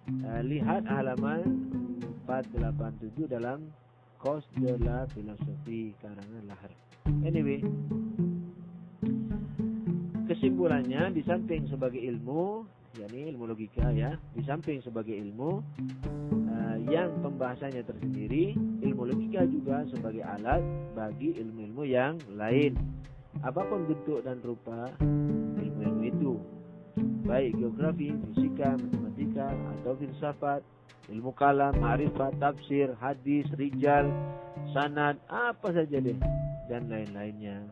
eh, 0.07 0.41
lihat 0.47 0.88
halaman 0.88 1.69
487 2.23 3.27
dalam 3.27 3.67
Cos 4.19 4.43
de 4.60 4.75
la 4.84 5.08
Filosofi 5.15 5.95
karangan 6.03 6.43
Lahar 6.43 6.71
anyway 7.23 7.63
kesimpulannya 10.27 11.15
di 11.15 11.23
samping 11.23 11.65
sebagai 11.71 12.03
ilmu 12.03 12.67
yakni 12.99 13.32
ilmu 13.32 13.49
logika 13.49 13.89
ya 13.95 14.13
di 14.36 14.43
samping 14.43 14.84
sebagai 14.84 15.15
ilmu 15.15 15.63
uh, 16.51 16.77
yang 16.91 17.15
pembahasannya 17.23 17.82
tersendiri 17.88 18.53
ilmu 18.84 19.08
logika 19.08 19.47
juga 19.47 19.88
sebagai 19.88 20.21
alat 20.21 20.62
bagi 20.93 21.39
ilmu-ilmu 21.39 21.84
yang 21.88 22.19
lain. 22.36 22.75
Apa 23.45 23.63
pun 23.71 23.88
bentuk 23.88 24.25
dan 24.25 24.41
rupa 24.43 24.89
ilmu-ilmu 25.55 26.03
itu 26.03 26.32
baik 27.23 27.55
geografi, 27.55 28.12
fisika, 28.34 28.75
matematika 28.75 29.53
atau 29.53 29.93
filsafat 29.95 30.62
ilmu 31.10 31.34
kalam, 31.34 31.74
ma'rifat, 31.82 32.38
tafsir, 32.38 32.93
hadis, 33.02 33.45
rijal, 33.58 34.10
sanad, 34.72 35.17
apa 35.30 35.74
saja 35.74 35.98
deh 35.98 36.17
dan 36.69 36.86
lain-lainnya. 36.88 37.65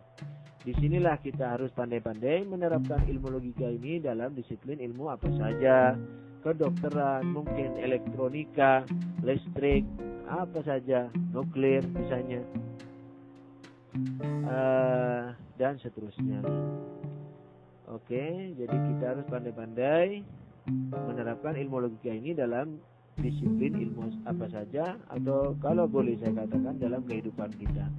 Di 0.68 0.76
sinilah 0.76 1.16
kita 1.24 1.56
harus 1.56 1.72
pandai-pandai 1.72 2.44
menerapkan 2.44 3.06
ilmu 3.08 3.40
logika 3.40 3.70
ini 3.72 4.04
dalam 4.04 4.36
disiplin 4.36 4.82
ilmu 4.84 5.08
apa 5.08 5.30
saja. 5.40 5.96
Kedokteran, 6.44 7.24
mungkin 7.32 7.80
elektronika, 7.80 8.84
listrik, 9.24 9.88
apa 10.28 10.60
saja, 10.68 11.08
nuklir 11.32 11.88
misalnya. 11.88 12.44
Uh, 14.44 15.32
dan 15.56 15.80
seterusnya. 15.80 16.44
Oke, 17.88 18.52
jadi 18.60 18.76
kita 18.76 19.16
harus 19.16 19.26
pandai-pandai 19.32 20.20
menerapkan 20.92 21.56
ilmu 21.56 21.88
logika 21.88 22.12
ini 22.12 22.36
dalam 22.36 22.76
disiplin 23.18 23.74
ilmu 23.74 24.24
apa 24.30 24.46
saja 24.50 24.96
atau 25.10 25.58
kalau 25.58 25.90
boleh 25.90 26.18
saya 26.22 26.46
katakan 26.46 26.78
dalam 26.78 27.02
kehidupan 27.06 27.50
kita 27.58 27.90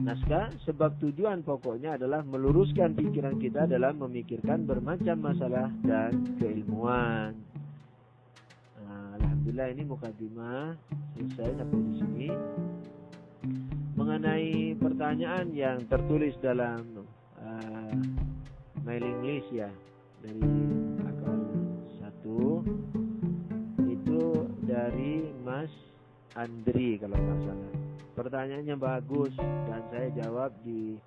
naskah 0.00 0.48
sebab 0.64 0.96
tujuan 1.02 1.44
pokoknya 1.44 2.00
adalah 2.00 2.24
meluruskan 2.24 2.96
pikiran 2.96 3.36
kita 3.36 3.68
dalam 3.68 4.00
memikirkan 4.00 4.64
bermacam 4.64 5.20
masalah 5.20 5.68
dan 5.84 6.24
keilmuan. 6.40 7.36
Nah, 8.80 9.08
Alhamdulillah 9.20 9.68
ini 9.76 9.82
mukadimah 9.84 10.78
selesai 11.16 11.52
sampai 11.60 11.80
di 11.84 11.94
sini. 12.00 12.28
Mengenai 13.96 14.80
pertanyaan 14.80 15.52
yang 15.52 15.84
tertulis 15.84 16.32
dalam 16.40 17.04
uh, 17.36 17.96
mailing 18.80 19.20
list 19.20 19.48
ya 19.52 19.68
dari 20.24 20.40
akal 21.04 21.36
satu 22.00 22.64
dari 24.64 25.28
Mas 25.42 25.70
Andri 26.38 27.00
kalau 27.00 27.16
nggak 27.18 27.38
salah 27.46 27.72
pertanyaannya 28.20 28.76
bagus 28.76 29.32
dan 29.38 29.82
saya 29.88 30.08
jawab 30.12 30.52
di 30.60 31.00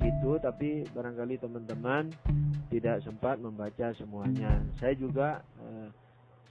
situ 0.00 0.30
tapi 0.42 0.82
barangkali 0.90 1.38
teman-teman 1.38 2.10
tidak 2.68 3.00
sempat 3.06 3.38
membaca 3.38 3.94
semuanya. 3.94 4.58
Saya 4.82 4.98
juga 4.98 5.40
eh, 5.62 5.88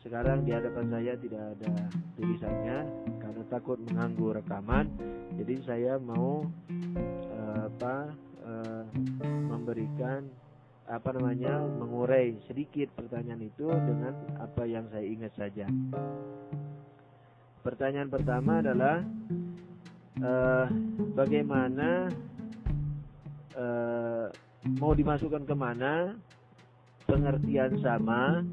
sekarang 0.05 0.47
di 0.47 0.55
hadapan 0.55 0.87
saya 0.87 1.13
tidak 1.19 1.43
ada 1.57 1.73
tulisannya 2.15 2.77
karena 3.19 3.43
takut 3.51 3.77
mengganggu 3.83 4.39
rekaman. 4.41 4.85
Jadi 5.37 5.55
saya 5.67 5.99
mau 5.99 6.47
eh, 6.71 7.59
apa 7.67 7.95
eh, 8.47 8.83
memberikan 9.43 10.23
apa 10.87 11.11
namanya 11.11 11.59
mengurai 11.59 12.39
sedikit 12.47 12.87
pertanyaan 12.95 13.43
itu 13.43 13.67
dengan 13.67 14.15
apa 14.39 14.63
yang 14.63 14.87
saya 14.87 15.03
ingat 15.03 15.35
saja. 15.35 15.67
Pertanyaan 17.59 18.07
pertama 18.07 18.63
adalah 18.63 19.03
uh, 20.23 20.65
bagaimana 21.11 22.07
uh, 23.59 24.31
mau 24.79 24.95
dimasukkan 24.95 25.43
ke 25.43 25.55
mana 25.55 26.15
pengertian 27.03 27.75
sama 27.83 28.47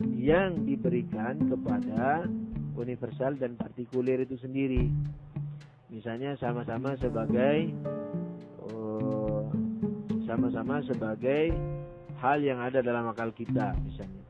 yang 0.00 0.64
diberikan 0.64 1.36
kepada 1.44 2.24
universal 2.76 3.36
dan 3.36 3.56
partikuler 3.56 4.24
itu 4.24 4.36
sendiri. 4.40 4.88
Misalnya 5.92 6.36
sama-sama 6.40 6.96
sebagai 7.00 7.72
sama-sama 10.26 10.82
sebagai 10.82 11.54
hal 12.18 12.42
yang 12.42 12.58
ada 12.58 12.82
dalam 12.82 13.06
akal 13.08 13.30
kita 13.30 13.72
misalnya. 13.86 14.24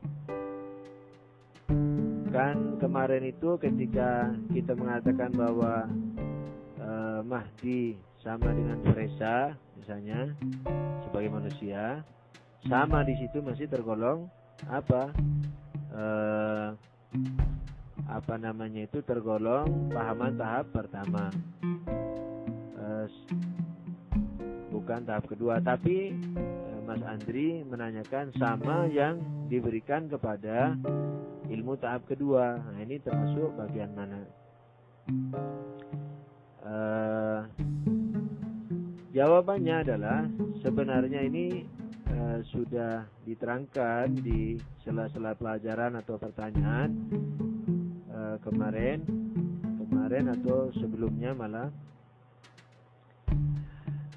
Kan 2.29 2.77
kemarin 2.77 3.25
itu 3.25 3.57
ketika 3.57 4.29
kita 4.53 4.77
mengatakan 4.77 5.33
bahwa 5.33 5.89
uh, 6.77 7.19
Mahdi 7.25 7.97
sama 8.21 8.53
dengan 8.53 8.77
Fresa 8.93 9.57
misalnya 9.79 10.31
sebagai 11.09 11.33
manusia, 11.33 12.05
sama 12.69 13.01
di 13.01 13.17
situ 13.17 13.41
masih 13.41 13.65
tergolong 13.65 14.29
apa? 14.69 15.09
Uh, 15.97 16.69
apa 18.07 18.39
namanya 18.39 18.87
itu 18.87 19.01
tergolong 19.01 19.89
pahaman 19.89 20.37
tahap 20.37 20.69
pertama. 20.71 21.33
Uh, 22.77 23.07
bukan 24.87 25.03
tahap 25.03 25.27
kedua. 25.27 25.59
Tapi 25.59 26.15
eh, 26.15 26.79
Mas 26.87 27.03
Andri 27.03 27.59
menanyakan 27.67 28.31
sama 28.39 28.87
yang 28.87 29.19
diberikan 29.51 30.07
kepada 30.07 30.79
ilmu 31.51 31.75
tahap 31.75 32.07
kedua. 32.07 32.55
Nah 32.55 32.79
ini 32.79 32.95
termasuk 33.03 33.51
bagian 33.59 33.91
mana? 33.91 34.23
Uh, 36.63 37.43
jawabannya 39.11 39.75
adalah 39.83 40.23
sebenarnya 40.63 41.19
ini 41.19 41.67
uh, 42.07 42.39
sudah 42.47 43.03
diterangkan 43.27 44.15
di 44.23 44.55
sela-sela 44.87 45.35
pelajaran 45.35 45.99
atau 45.99 46.15
pertanyaan 46.15 46.95
uh, 48.11 48.35
kemarin 48.43 49.03
kemarin 49.79 50.31
atau 50.31 50.71
sebelumnya 50.75 51.31
malah 51.35 51.71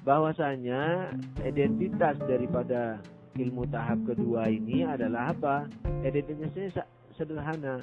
bahwasanya 0.01 1.13
identitas 1.45 2.17
daripada 2.25 2.97
ilmu 3.37 3.63
tahap 3.69 4.01
kedua 4.05 4.49
ini 4.49 4.83
adalah 4.83 5.31
apa? 5.31 5.69
Identitasnya 6.03 6.83
sederhana, 7.15 7.79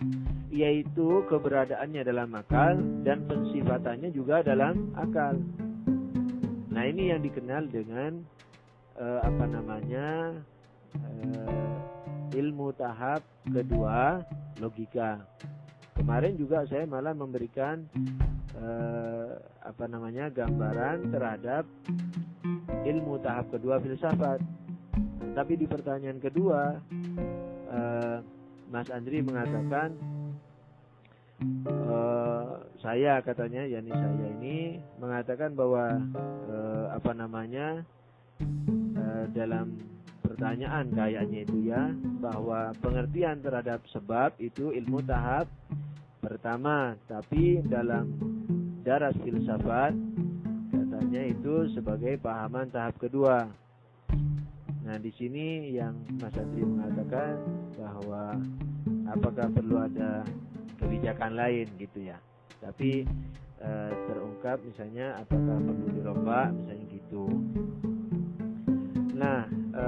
yaitu 0.51 1.23
keberadaannya 1.31 2.03
dalam 2.03 2.31
akal 2.35 2.75
dan 3.07 3.23
pensifatannya 3.31 4.11
juga 4.11 4.43
dalam 4.43 4.91
akal. 4.99 5.39
Nah 6.75 6.83
ini 6.85 7.15
yang 7.15 7.23
dikenal 7.23 7.71
dengan 7.71 8.23
uh, 8.99 9.21
apa 9.23 9.45
namanya 9.47 10.35
uh, 10.99 12.35
ilmu 12.35 12.75
tahap 12.75 13.23
kedua 13.47 14.23
logika. 14.59 15.23
Kemarin 15.95 16.39
juga 16.39 16.63
saya 16.71 16.87
malah 16.87 17.15
memberikan 17.15 17.87
eh, 18.59 19.31
apa 19.62 19.85
namanya 19.87 20.31
gambaran 20.31 21.14
terhadap 21.14 21.64
ilmu 22.85 23.18
tahap 23.23 23.51
kedua 23.55 23.79
filsafat. 23.79 24.40
Tapi 25.35 25.53
di 25.55 25.66
pertanyaan 25.71 26.18
kedua 26.18 26.77
eh, 27.71 28.18
Mas 28.68 28.88
Andri 28.90 29.23
mengatakan 29.23 29.94
eh, 31.66 32.53
saya 32.83 33.23
katanya 33.23 33.66
yakni 33.66 33.92
saya 33.94 34.27
ini 34.38 34.59
mengatakan 34.99 35.55
bahwa 35.55 35.99
eh, 36.51 36.87
apa 36.94 37.12
namanya 37.14 37.83
eh, 38.99 39.25
dalam 39.35 39.79
pertanyaan 40.38 40.87
kayaknya 40.94 41.38
itu 41.42 41.66
ya 41.66 41.90
bahwa 42.23 42.71
pengertian 42.79 43.42
terhadap 43.42 43.83
sebab 43.90 44.35
itu 44.38 44.71
ilmu 44.71 45.03
tahap 45.03 45.51
pertama 46.29 46.93
tapi 47.09 47.64
dalam 47.64 48.12
daras 48.85 49.17
filsafat 49.25 49.97
katanya 50.69 51.25
itu 51.25 51.73
sebagai 51.73 52.21
pahaman 52.21 52.69
tahap 52.69 53.01
kedua. 53.01 53.49
Nah, 54.85 54.97
di 55.01 55.09
sini 55.17 55.73
yang 55.73 55.97
Mas 56.21 56.37
Adri 56.37 56.64
mengatakan 56.64 57.37
bahwa 57.77 58.37
apakah 59.09 59.49
perlu 59.53 59.81
ada 59.81 60.25
kebijakan 60.77 61.33
lain 61.37 61.69
gitu 61.81 62.09
ya. 62.09 62.17
Tapi 62.61 63.09
e, 63.61 63.71
terungkap 64.09 64.61
misalnya 64.64 65.17
apakah 65.21 65.61
perlu 65.61 65.87
dirombak 65.93 66.53
misalnya 66.57 66.87
gitu. 66.93 67.25
Nah, 69.17 69.45
e, 69.77 69.87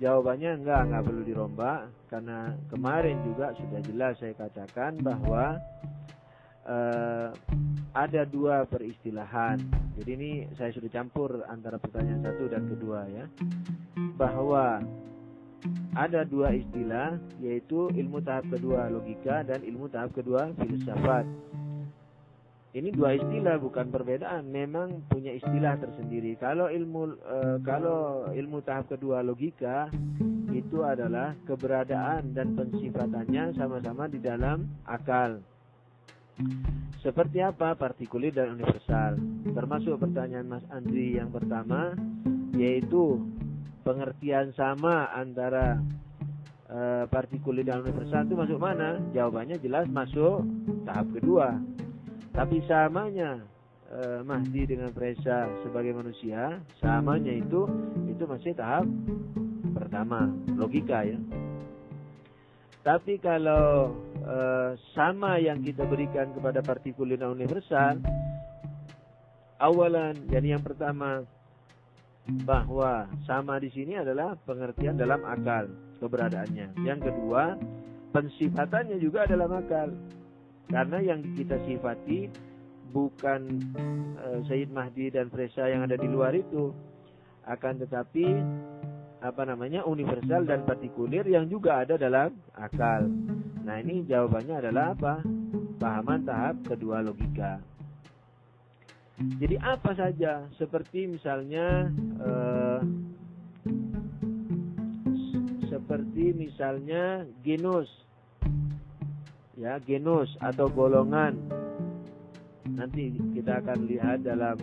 jawabannya 0.00 0.64
enggak, 0.64 0.80
enggak 0.88 1.04
perlu 1.04 1.22
dirombak 1.22 1.80
karena 2.08 2.56
kemarin 2.72 3.20
juga 3.22 3.52
sudah 3.54 3.80
jelas 3.84 4.16
saya 4.16 4.34
katakan 4.34 4.96
bahwa 5.04 5.60
uh, 6.64 7.28
ada 7.92 8.22
dua 8.24 8.64
peristilahan. 8.64 9.60
Jadi 10.00 10.10
ini 10.16 10.30
saya 10.56 10.72
sudah 10.72 10.88
campur 10.88 11.44
antara 11.46 11.76
pertanyaan 11.76 12.24
satu 12.24 12.48
dan 12.48 12.64
kedua 12.66 13.04
ya. 13.12 13.24
Bahwa 14.16 14.80
ada 15.92 16.24
dua 16.24 16.56
istilah 16.56 17.20
yaitu 17.44 17.92
ilmu 17.92 18.24
tahap 18.24 18.48
kedua 18.48 18.88
logika 18.88 19.44
dan 19.44 19.60
ilmu 19.60 19.92
tahap 19.92 20.16
kedua 20.16 20.48
filsafat. 20.56 21.28
Ini 22.70 22.94
dua 22.94 23.18
istilah 23.18 23.58
bukan 23.58 23.90
perbedaan, 23.90 24.46
memang 24.46 25.02
punya 25.10 25.34
istilah 25.34 25.74
tersendiri. 25.82 26.38
Kalau 26.38 26.70
ilmu 26.70 27.18
e, 27.18 27.38
kalau 27.66 28.30
ilmu 28.30 28.62
tahap 28.62 28.94
kedua 28.94 29.26
logika 29.26 29.90
itu 30.54 30.86
adalah 30.86 31.34
keberadaan 31.50 32.30
dan 32.30 32.54
pensifatannya 32.54 33.58
sama-sama 33.58 34.06
di 34.06 34.22
dalam 34.22 34.70
akal. 34.86 35.42
Seperti 37.02 37.42
apa 37.42 37.74
partikulir 37.74 38.30
dan 38.30 38.54
universal? 38.54 39.18
Termasuk 39.50 39.98
pertanyaan 39.98 40.46
Mas 40.46 40.64
Andri 40.70 41.18
yang 41.18 41.34
pertama, 41.34 41.98
yaitu 42.54 43.18
pengertian 43.82 44.54
sama 44.54 45.10
antara 45.10 45.80
uh, 46.70 47.04
partikulir 47.10 47.66
dan 47.66 47.82
universal 47.82 48.30
itu 48.30 48.36
masuk 48.38 48.58
mana? 48.62 49.02
Jawabannya 49.10 49.58
jelas 49.58 49.90
masuk 49.90 50.46
tahap 50.86 51.08
kedua. 51.18 51.58
Tapi 52.30 52.62
samanya 52.70 53.42
uh, 53.90 54.22
Mahdi 54.22 54.70
dengan 54.70 54.94
Presa 54.94 55.50
sebagai 55.66 55.94
manusia, 55.94 56.62
samanya 56.78 57.34
itu 57.34 57.66
itu 58.06 58.22
masih 58.26 58.54
tahap 58.54 58.86
pertama, 59.74 60.30
logika 60.54 61.02
ya. 61.02 61.18
Tapi 62.80 63.20
kalau 63.20 63.92
e, 64.24 64.36
sama 64.96 65.36
yang 65.36 65.60
kita 65.60 65.84
berikan 65.84 66.32
kepada 66.32 66.64
partikulir 66.64 67.20
universal, 67.20 68.00
awalan, 69.60 70.16
jadi 70.32 70.56
yang 70.56 70.64
pertama 70.64 71.28
bahwa 72.48 73.04
sama 73.28 73.60
di 73.60 73.68
sini 73.68 74.00
adalah 74.00 74.32
pengertian 74.48 74.96
dalam 74.96 75.20
akal 75.28 75.68
keberadaannya. 76.00 76.80
Yang 76.80 77.12
kedua, 77.12 77.60
pensifatannya 78.16 78.96
juga 78.96 79.28
dalam 79.28 79.50
akal. 79.52 79.92
Karena 80.70 81.02
yang 81.02 81.20
kita 81.34 81.58
sifati 81.66 82.30
bukan 82.94 83.42
e, 84.14 84.26
Sayyid 84.46 84.70
Mahdi 84.70 85.10
dan 85.10 85.26
Fresa 85.26 85.66
yang 85.66 85.82
ada 85.82 85.98
di 85.98 86.06
luar 86.06 86.30
itu, 86.34 86.70
akan 87.46 87.82
tetapi 87.82 88.26
apa 89.20 89.42
namanya 89.44 89.84
universal 89.84 90.48
dan 90.48 90.64
partikulir 90.64 91.26
yang 91.26 91.50
juga 91.50 91.82
ada 91.84 91.98
dalam 91.98 92.32
akal. 92.56 93.10
Nah 93.66 93.76
ini 93.82 94.06
jawabannya 94.06 94.54
adalah 94.64 94.96
apa? 94.96 95.14
Pahaman 95.76 96.24
tahap 96.24 96.56
kedua 96.64 97.04
logika. 97.04 97.60
Jadi 99.20 99.60
apa 99.60 99.92
saja 99.92 100.48
seperti 100.56 101.04
misalnya 101.04 101.92
eh, 102.24 102.80
seperti 105.68 106.32
misalnya 106.32 107.28
genus 107.44 107.88
ya 109.60 109.76
genus 109.84 110.32
atau 110.40 110.72
golongan. 110.72 111.36
Nanti 112.64 113.12
kita 113.36 113.60
akan 113.60 113.84
lihat 113.84 114.24
dalam 114.24 114.56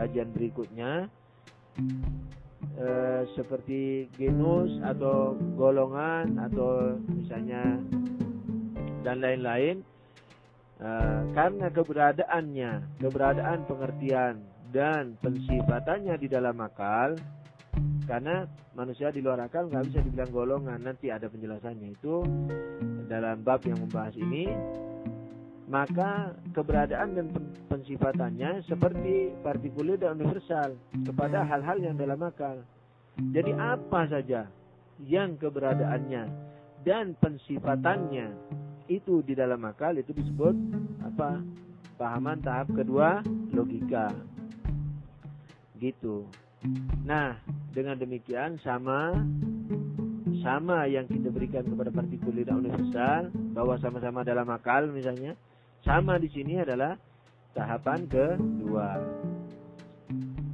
kajian 0.00 0.32
berikutnya 0.32 1.12
e, 2.80 2.88
seperti 3.36 4.08
genus 4.16 4.72
atau 4.80 5.36
golongan 5.60 6.40
atau 6.40 6.96
misalnya 7.12 7.76
dan 9.04 9.20
lain-lain. 9.20 9.84
E, 10.80 10.90
karena 11.36 11.68
keberadaannya 11.68 12.72
keberadaan 13.04 13.68
pengertian 13.68 14.40
dan 14.72 15.20
pensifatannya 15.20 16.16
di 16.16 16.32
dalam 16.32 16.56
akal 16.64 17.12
karena 18.08 18.48
manusia 18.72 19.08
di 19.12 19.20
luar 19.20 19.48
akal 19.48 19.68
nggak 19.68 19.84
bisa 19.92 20.00
dibilang 20.00 20.32
golongan. 20.32 20.80
Nanti 20.80 21.12
ada 21.12 21.28
penjelasannya 21.28 21.92
itu 21.92 22.24
dalam 23.06 23.44
bab 23.44 23.60
yang 23.64 23.78
membahas 23.80 24.14
ini 24.16 24.48
maka 25.64 26.36
keberadaan 26.52 27.16
dan 27.16 27.26
pensifatannya 27.72 28.60
seperti 28.68 29.32
partikulir 29.40 29.96
dan 29.96 30.20
universal 30.20 30.76
kepada 31.08 31.40
hal-hal 31.48 31.80
yang 31.80 31.96
dalam 31.96 32.20
akal. 32.20 32.60
Jadi 33.32 33.56
apa 33.56 34.04
saja 34.10 34.44
yang 35.00 35.40
keberadaannya 35.40 36.28
dan 36.84 37.16
pensifatannya 37.16 38.28
itu 38.92 39.24
di 39.24 39.32
dalam 39.32 39.64
akal 39.64 39.96
itu 39.96 40.12
disebut 40.12 40.52
apa? 41.00 41.40
Pahaman 41.96 42.42
tahap 42.44 42.68
kedua 42.74 43.24
logika. 43.54 44.12
Gitu. 45.80 46.28
Nah, 47.08 47.38
dengan 47.72 47.96
demikian 47.96 48.60
sama 48.60 49.14
sama 50.44 50.84
yang 50.84 51.08
kita 51.08 51.32
berikan 51.32 51.64
kepada 51.64 51.88
partikulir 51.88 52.44
universal 52.52 53.32
bahwa 53.56 53.80
sama-sama 53.80 54.20
dalam 54.20 54.44
akal 54.52 54.92
misalnya 54.92 55.32
sama 55.80 56.20
di 56.20 56.28
sini 56.28 56.60
adalah 56.60 57.00
tahapan 57.56 58.04
kedua. 58.04 59.00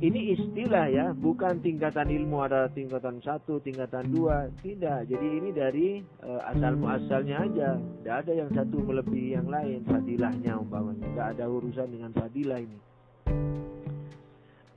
Ini 0.01 0.33
istilah 0.33 0.89
ya, 0.89 1.07
bukan 1.13 1.61
tingkatan 1.61 2.09
ilmu 2.09 2.41
ada 2.41 2.73
tingkatan 2.73 3.21
satu, 3.21 3.61
tingkatan 3.61 4.09
dua, 4.09 4.49
tidak. 4.65 5.05
Jadi 5.13 5.27
ini 5.29 5.53
dari 5.53 6.01
uh, 6.25 6.41
asal 6.49 6.73
muasalnya 6.81 7.45
aja. 7.45 7.77
Tidak 7.77 8.17
ada 8.25 8.33
yang 8.33 8.49
satu 8.49 8.81
melebihi 8.81 9.37
yang 9.37 9.53
lain, 9.53 9.85
fadilahnya 9.85 10.57
umpamanya. 10.57 11.05
Tidak 11.05 11.29
ada 11.37 11.45
urusan 11.53 11.89
dengan 11.93 12.17
fadilah 12.17 12.65
ini. 12.65 12.79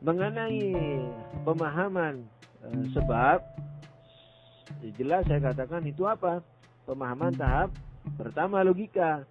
Mengenai 0.04 0.60
pemahaman 1.48 2.28
uh, 2.68 2.84
sebab, 2.92 3.40
jelas 4.96 5.28
saya 5.28 5.40
katakan 5.42 5.84
itu 5.86 6.08
apa? 6.08 6.42
Pemahaman 6.84 7.34
tahap 7.36 7.72
pertama 8.20 8.60
logika 8.62 9.24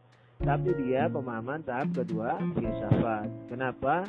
tapi 0.42 0.74
dia 0.74 1.06
pemahaman 1.06 1.62
tahap 1.62 1.94
kedua 1.94 2.34
filsafat. 2.58 3.30
Kenapa? 3.46 4.02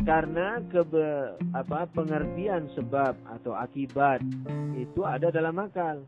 Karena 0.00 0.62
kebe, 0.70 1.36
apa 1.52 1.84
pengertian 1.92 2.70
sebab 2.72 3.18
atau 3.28 3.52
akibat 3.52 4.22
itu 4.78 5.04
ada 5.04 5.28
dalam 5.28 5.58
akal. 5.60 6.06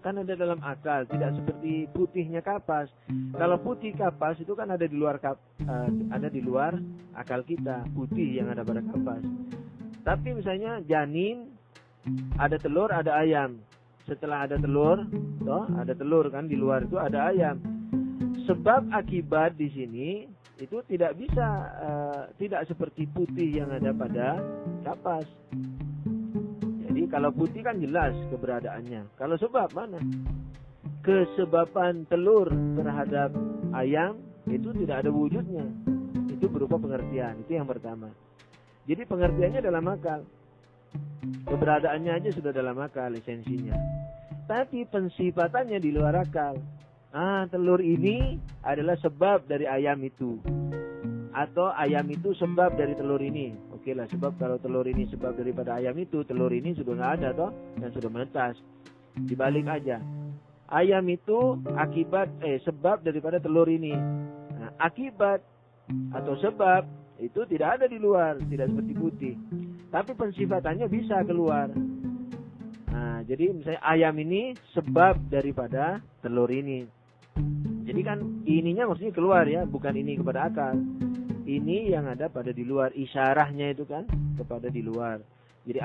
Kan 0.00 0.22
ada 0.22 0.38
dalam 0.38 0.62
akal, 0.62 1.04
tidak 1.10 1.34
seperti 1.42 1.90
putihnya 1.90 2.40
kapas. 2.40 2.88
Kalau 3.34 3.58
putih 3.58 3.92
kapas 3.98 4.38
itu 4.38 4.54
kan 4.54 4.70
ada 4.70 4.86
di 4.86 4.94
luar 4.94 5.18
kap, 5.18 5.36
uh, 5.66 5.90
ada 6.14 6.30
di 6.30 6.40
luar 6.40 6.78
akal 7.18 7.42
kita, 7.42 7.84
putih 7.92 8.38
yang 8.38 8.48
ada 8.48 8.62
pada 8.62 8.80
kapas. 8.80 9.26
Tapi 10.06 10.38
misalnya 10.38 10.78
janin 10.86 11.55
ada 12.38 12.56
telur, 12.60 12.90
ada 12.92 13.18
ayam 13.18 13.58
setelah 14.06 14.46
ada 14.46 14.54
telur, 14.56 15.02
toh 15.42 15.66
ada 15.74 15.92
telur 15.92 16.30
kan 16.30 16.46
di 16.46 16.54
luar 16.54 16.86
itu 16.86 16.96
ada 16.96 17.34
ayam. 17.34 17.58
Sebab 18.46 18.94
akibat 18.94 19.58
di 19.58 19.66
sini 19.74 20.10
itu 20.62 20.78
tidak 20.86 21.18
bisa 21.18 21.46
uh, 21.82 22.22
tidak 22.38 22.70
seperti 22.70 23.10
putih 23.10 23.50
yang 23.60 23.74
ada 23.74 23.90
pada 23.90 24.38
kapas. 24.86 25.26
Jadi 26.86 27.02
kalau 27.10 27.34
putih 27.34 27.66
kan 27.66 27.82
jelas 27.82 28.14
keberadaannya. 28.30 29.18
Kalau 29.18 29.34
sebab 29.36 29.74
mana? 29.74 29.98
Kesebaban 31.02 32.06
telur 32.06 32.46
terhadap 32.78 33.34
ayam 33.74 34.22
itu 34.46 34.70
tidak 34.78 35.02
ada 35.02 35.10
wujudnya. 35.10 35.66
Itu 36.30 36.46
berupa 36.46 36.78
pengertian. 36.78 37.42
Itu 37.42 37.58
yang 37.58 37.66
pertama. 37.66 38.14
Jadi 38.86 39.02
pengertiannya 39.02 39.60
dalam 39.66 39.82
akal. 39.90 40.22
Keberadaannya 41.46 42.12
aja 42.12 42.30
sudah 42.34 42.50
dalam 42.50 42.76
akal 42.82 43.14
esensinya. 43.14 43.74
Tapi 44.46 44.86
pensifatannya 44.86 45.78
di 45.82 45.90
luar 45.90 46.22
akal. 46.22 46.58
Ah, 47.14 47.48
telur 47.48 47.80
ini 47.80 48.36
adalah 48.62 48.98
sebab 49.00 49.46
dari 49.48 49.64
ayam 49.66 49.98
itu. 50.04 50.38
Atau 51.36 51.68
ayam 51.72 52.06
itu 52.08 52.32
sebab 52.36 52.76
dari 52.76 52.96
telur 52.96 53.20
ini. 53.20 53.52
Oke 53.72 53.94
lah, 53.94 54.08
sebab 54.10 54.36
kalau 54.40 54.58
telur 54.58 54.84
ini 54.88 55.06
sebab 55.08 55.36
daripada 55.38 55.78
ayam 55.78 55.94
itu, 56.00 56.26
telur 56.26 56.50
ini 56.50 56.74
sudah 56.74 56.92
nggak 56.96 57.12
ada 57.22 57.28
toh, 57.36 57.50
dan 57.78 57.88
sudah 57.94 58.10
menetas. 58.10 58.54
Dibalik 59.16 59.68
aja. 59.70 60.02
Ayam 60.66 61.06
itu 61.06 61.60
akibat, 61.78 62.26
eh 62.42 62.58
sebab 62.66 63.06
daripada 63.06 63.38
telur 63.38 63.70
ini. 63.70 63.94
Nah, 64.56 64.74
akibat 64.82 65.44
atau 66.10 66.34
sebab 66.42 66.82
itu 67.16 67.40
tidak 67.48 67.80
ada 67.80 67.86
di 67.88 67.96
luar, 67.96 68.36
tidak 68.48 68.68
seperti 68.72 68.92
putih. 68.92 69.34
Tapi 69.88 70.12
pensifatannya 70.12 70.86
bisa 70.90 71.24
keluar. 71.24 71.72
Nah, 72.92 73.20
jadi 73.24 73.52
misalnya 73.52 73.80
ayam 73.84 74.16
ini 74.20 74.52
sebab 74.76 75.32
daripada 75.32 76.00
telur 76.20 76.48
ini. 76.52 76.84
Jadi 77.86 78.00
kan 78.02 78.18
ininya 78.44 78.90
maksudnya 78.90 79.14
keluar 79.14 79.46
ya, 79.46 79.64
bukan 79.64 79.94
ini 79.94 80.18
kepada 80.18 80.50
akal. 80.50 80.76
Ini 81.46 81.94
yang 81.94 82.10
ada 82.10 82.26
pada 82.26 82.50
di 82.50 82.66
luar, 82.66 82.90
isyarahnya 82.90 83.70
itu 83.70 83.86
kan 83.86 84.04
kepada 84.34 84.66
di 84.66 84.82
luar. 84.82 85.22
Jadi 85.66 85.78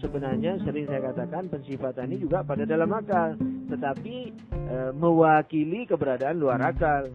sebenarnya 0.00 0.60
sering 0.64 0.88
saya 0.88 1.12
katakan 1.12 1.48
pensifatan 1.52 2.08
ini 2.12 2.24
juga 2.24 2.40
pada 2.40 2.64
dalam 2.64 2.88
akal, 2.92 3.36
tetapi 3.68 4.32
e, 4.48 4.76
mewakili 4.96 5.84
keberadaan 5.84 6.40
luar 6.40 6.60
akal. 6.60 7.08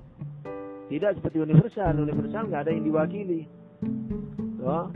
Tidak 0.89 1.17
seperti 1.17 1.41
universal, 1.41 1.97
universal 1.97 2.45
nggak 2.45 2.61
ada 2.65 2.71
yang 2.73 2.85
diwakili. 2.85 3.60
Tuh. 4.61 4.87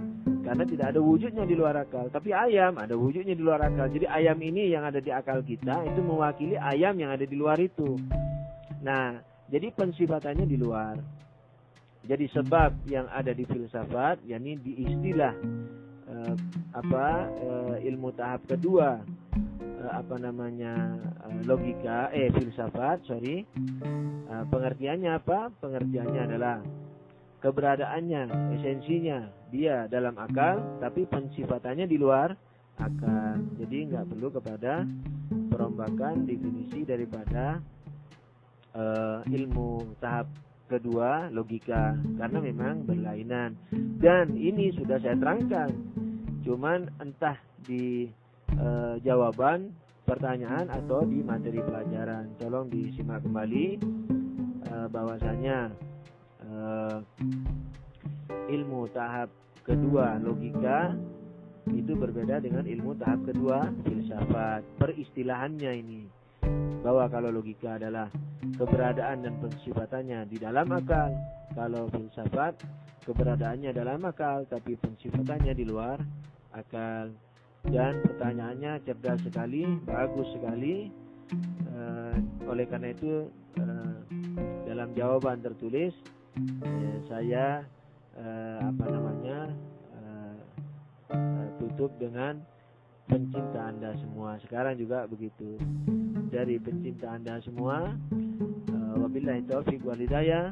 Karena 0.46 0.62
tidak 0.62 0.94
ada 0.94 1.02
wujudnya 1.02 1.44
di 1.46 1.58
luar 1.58 1.74
akal. 1.82 2.06
Tapi 2.14 2.30
ayam 2.30 2.78
ada 2.78 2.94
wujudnya 2.94 3.34
di 3.34 3.42
luar 3.42 3.66
akal. 3.66 3.90
Jadi 3.90 4.06
ayam 4.06 4.38
ini 4.46 4.70
yang 4.70 4.86
ada 4.86 5.02
di 5.02 5.10
akal 5.10 5.42
kita 5.42 5.82
itu 5.90 6.06
mewakili 6.06 6.54
ayam 6.54 6.94
yang 7.02 7.10
ada 7.10 7.26
di 7.26 7.34
luar 7.34 7.58
itu. 7.58 7.98
Nah, 8.86 9.18
jadi 9.50 9.74
pensifatannya 9.74 10.46
di 10.46 10.58
luar. 10.58 11.02
Jadi 12.06 12.30
sebab 12.30 12.86
yang 12.86 13.10
ada 13.10 13.34
di 13.34 13.42
filsafat, 13.50 14.22
yakni 14.30 14.62
di 14.62 14.86
istilah 14.86 15.34
eh, 16.06 16.36
apa 16.78 17.30
eh, 17.34 17.76
ilmu 17.90 18.14
tahap 18.14 18.46
kedua 18.46 19.02
eh, 19.58 19.92
apa 19.92 20.16
namanya 20.22 21.02
eh, 21.26 21.42
logika 21.50 22.14
eh 22.14 22.30
filsafat 22.30 23.02
sorry 23.10 23.42
eh, 24.30 24.44
pengertiannya 24.54 25.12
apa 25.18 25.50
pengertiannya 25.58 26.22
adalah 26.30 26.58
keberadaannya, 27.46 28.58
esensinya. 28.58 29.30
Dia 29.54 29.86
dalam 29.86 30.18
akal, 30.18 30.82
tapi 30.82 31.06
pensifatannya 31.06 31.86
di 31.86 32.02
luar 32.02 32.34
akal. 32.82 33.38
Jadi 33.62 33.94
nggak 33.94 34.10
perlu 34.10 34.34
kepada 34.34 34.82
perombakan 35.54 36.26
definisi 36.26 36.82
daripada 36.82 37.62
uh, 38.74 39.22
ilmu. 39.30 39.94
Tahap 40.02 40.26
kedua 40.66 41.30
logika. 41.30 41.94
Karena 42.18 42.42
memang 42.42 42.90
berlainan. 42.90 43.54
Dan 44.02 44.34
ini 44.34 44.74
sudah 44.74 44.98
saya 44.98 45.14
terangkan. 45.14 45.70
Cuman 46.42 46.90
entah 46.98 47.38
di 47.62 48.10
uh, 48.58 48.98
jawaban 49.06 49.70
pertanyaan 50.10 50.66
atau 50.74 51.06
di 51.06 51.22
materi 51.22 51.62
pelajaran. 51.62 52.34
Tolong 52.42 52.74
disimak 52.74 53.22
kembali 53.22 53.66
uh, 54.74 54.88
bahwasanya 54.90 55.70
uh, 56.56 56.98
ilmu 58.48 58.88
tahap 58.96 59.30
kedua 59.68 60.22
logika 60.22 60.96
itu 61.74 61.98
berbeda 61.98 62.38
dengan 62.40 62.64
ilmu 62.64 62.94
tahap 63.02 63.26
kedua 63.26 63.68
filsafat. 63.84 64.62
Peristilahannya 64.78 65.72
ini 65.74 66.02
bahwa 66.86 67.10
kalau 67.10 67.34
logika 67.34 67.82
adalah 67.82 68.08
keberadaan 68.56 69.26
dan 69.26 69.34
pensifatannya 69.42 70.30
di 70.30 70.38
dalam 70.38 70.70
akal 70.70 71.10
kalau 71.58 71.90
filsafat 71.90 72.54
keberadaannya 73.10 73.74
dalam 73.74 74.06
akal 74.06 74.46
tapi 74.46 74.78
pensifatannya 74.78 75.54
di 75.58 75.66
luar 75.66 75.98
akal. 76.54 77.10
Dan 77.66 77.98
pertanyaannya 78.06 78.86
cerdas 78.86 79.26
sekali 79.26 79.66
bagus 79.90 80.30
sekali. 80.38 80.94
Uh, 81.74 82.14
oleh 82.46 82.70
karena 82.70 82.94
itu 82.94 83.26
uh, 83.58 83.98
dalam 84.70 84.94
jawaban 84.94 85.42
tertulis 85.42 85.92
eh, 86.38 86.98
saya 87.08 87.64
eh, 88.16 88.60
apa 88.62 88.86
namanya 88.92 89.40
eh, 89.96 90.36
eh, 91.16 91.48
tutup 91.60 91.92
dengan 91.98 92.40
pencinta 93.08 93.72
anda 93.72 93.96
semua. 94.00 94.38
Sekarang 94.44 94.76
juga 94.76 95.08
begitu. 95.08 95.58
Dari 96.30 96.60
pencinta 96.60 97.16
anda 97.16 97.40
semua 97.44 97.96
eh, 98.70 98.96
wabillahi 99.00 99.48
taufiq 99.48 99.82
walidayah 99.86 100.52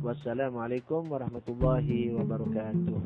Wassalamualaikum 0.00 1.12
warahmatullahi 1.12 2.14
wabarakatuh. 2.14 3.02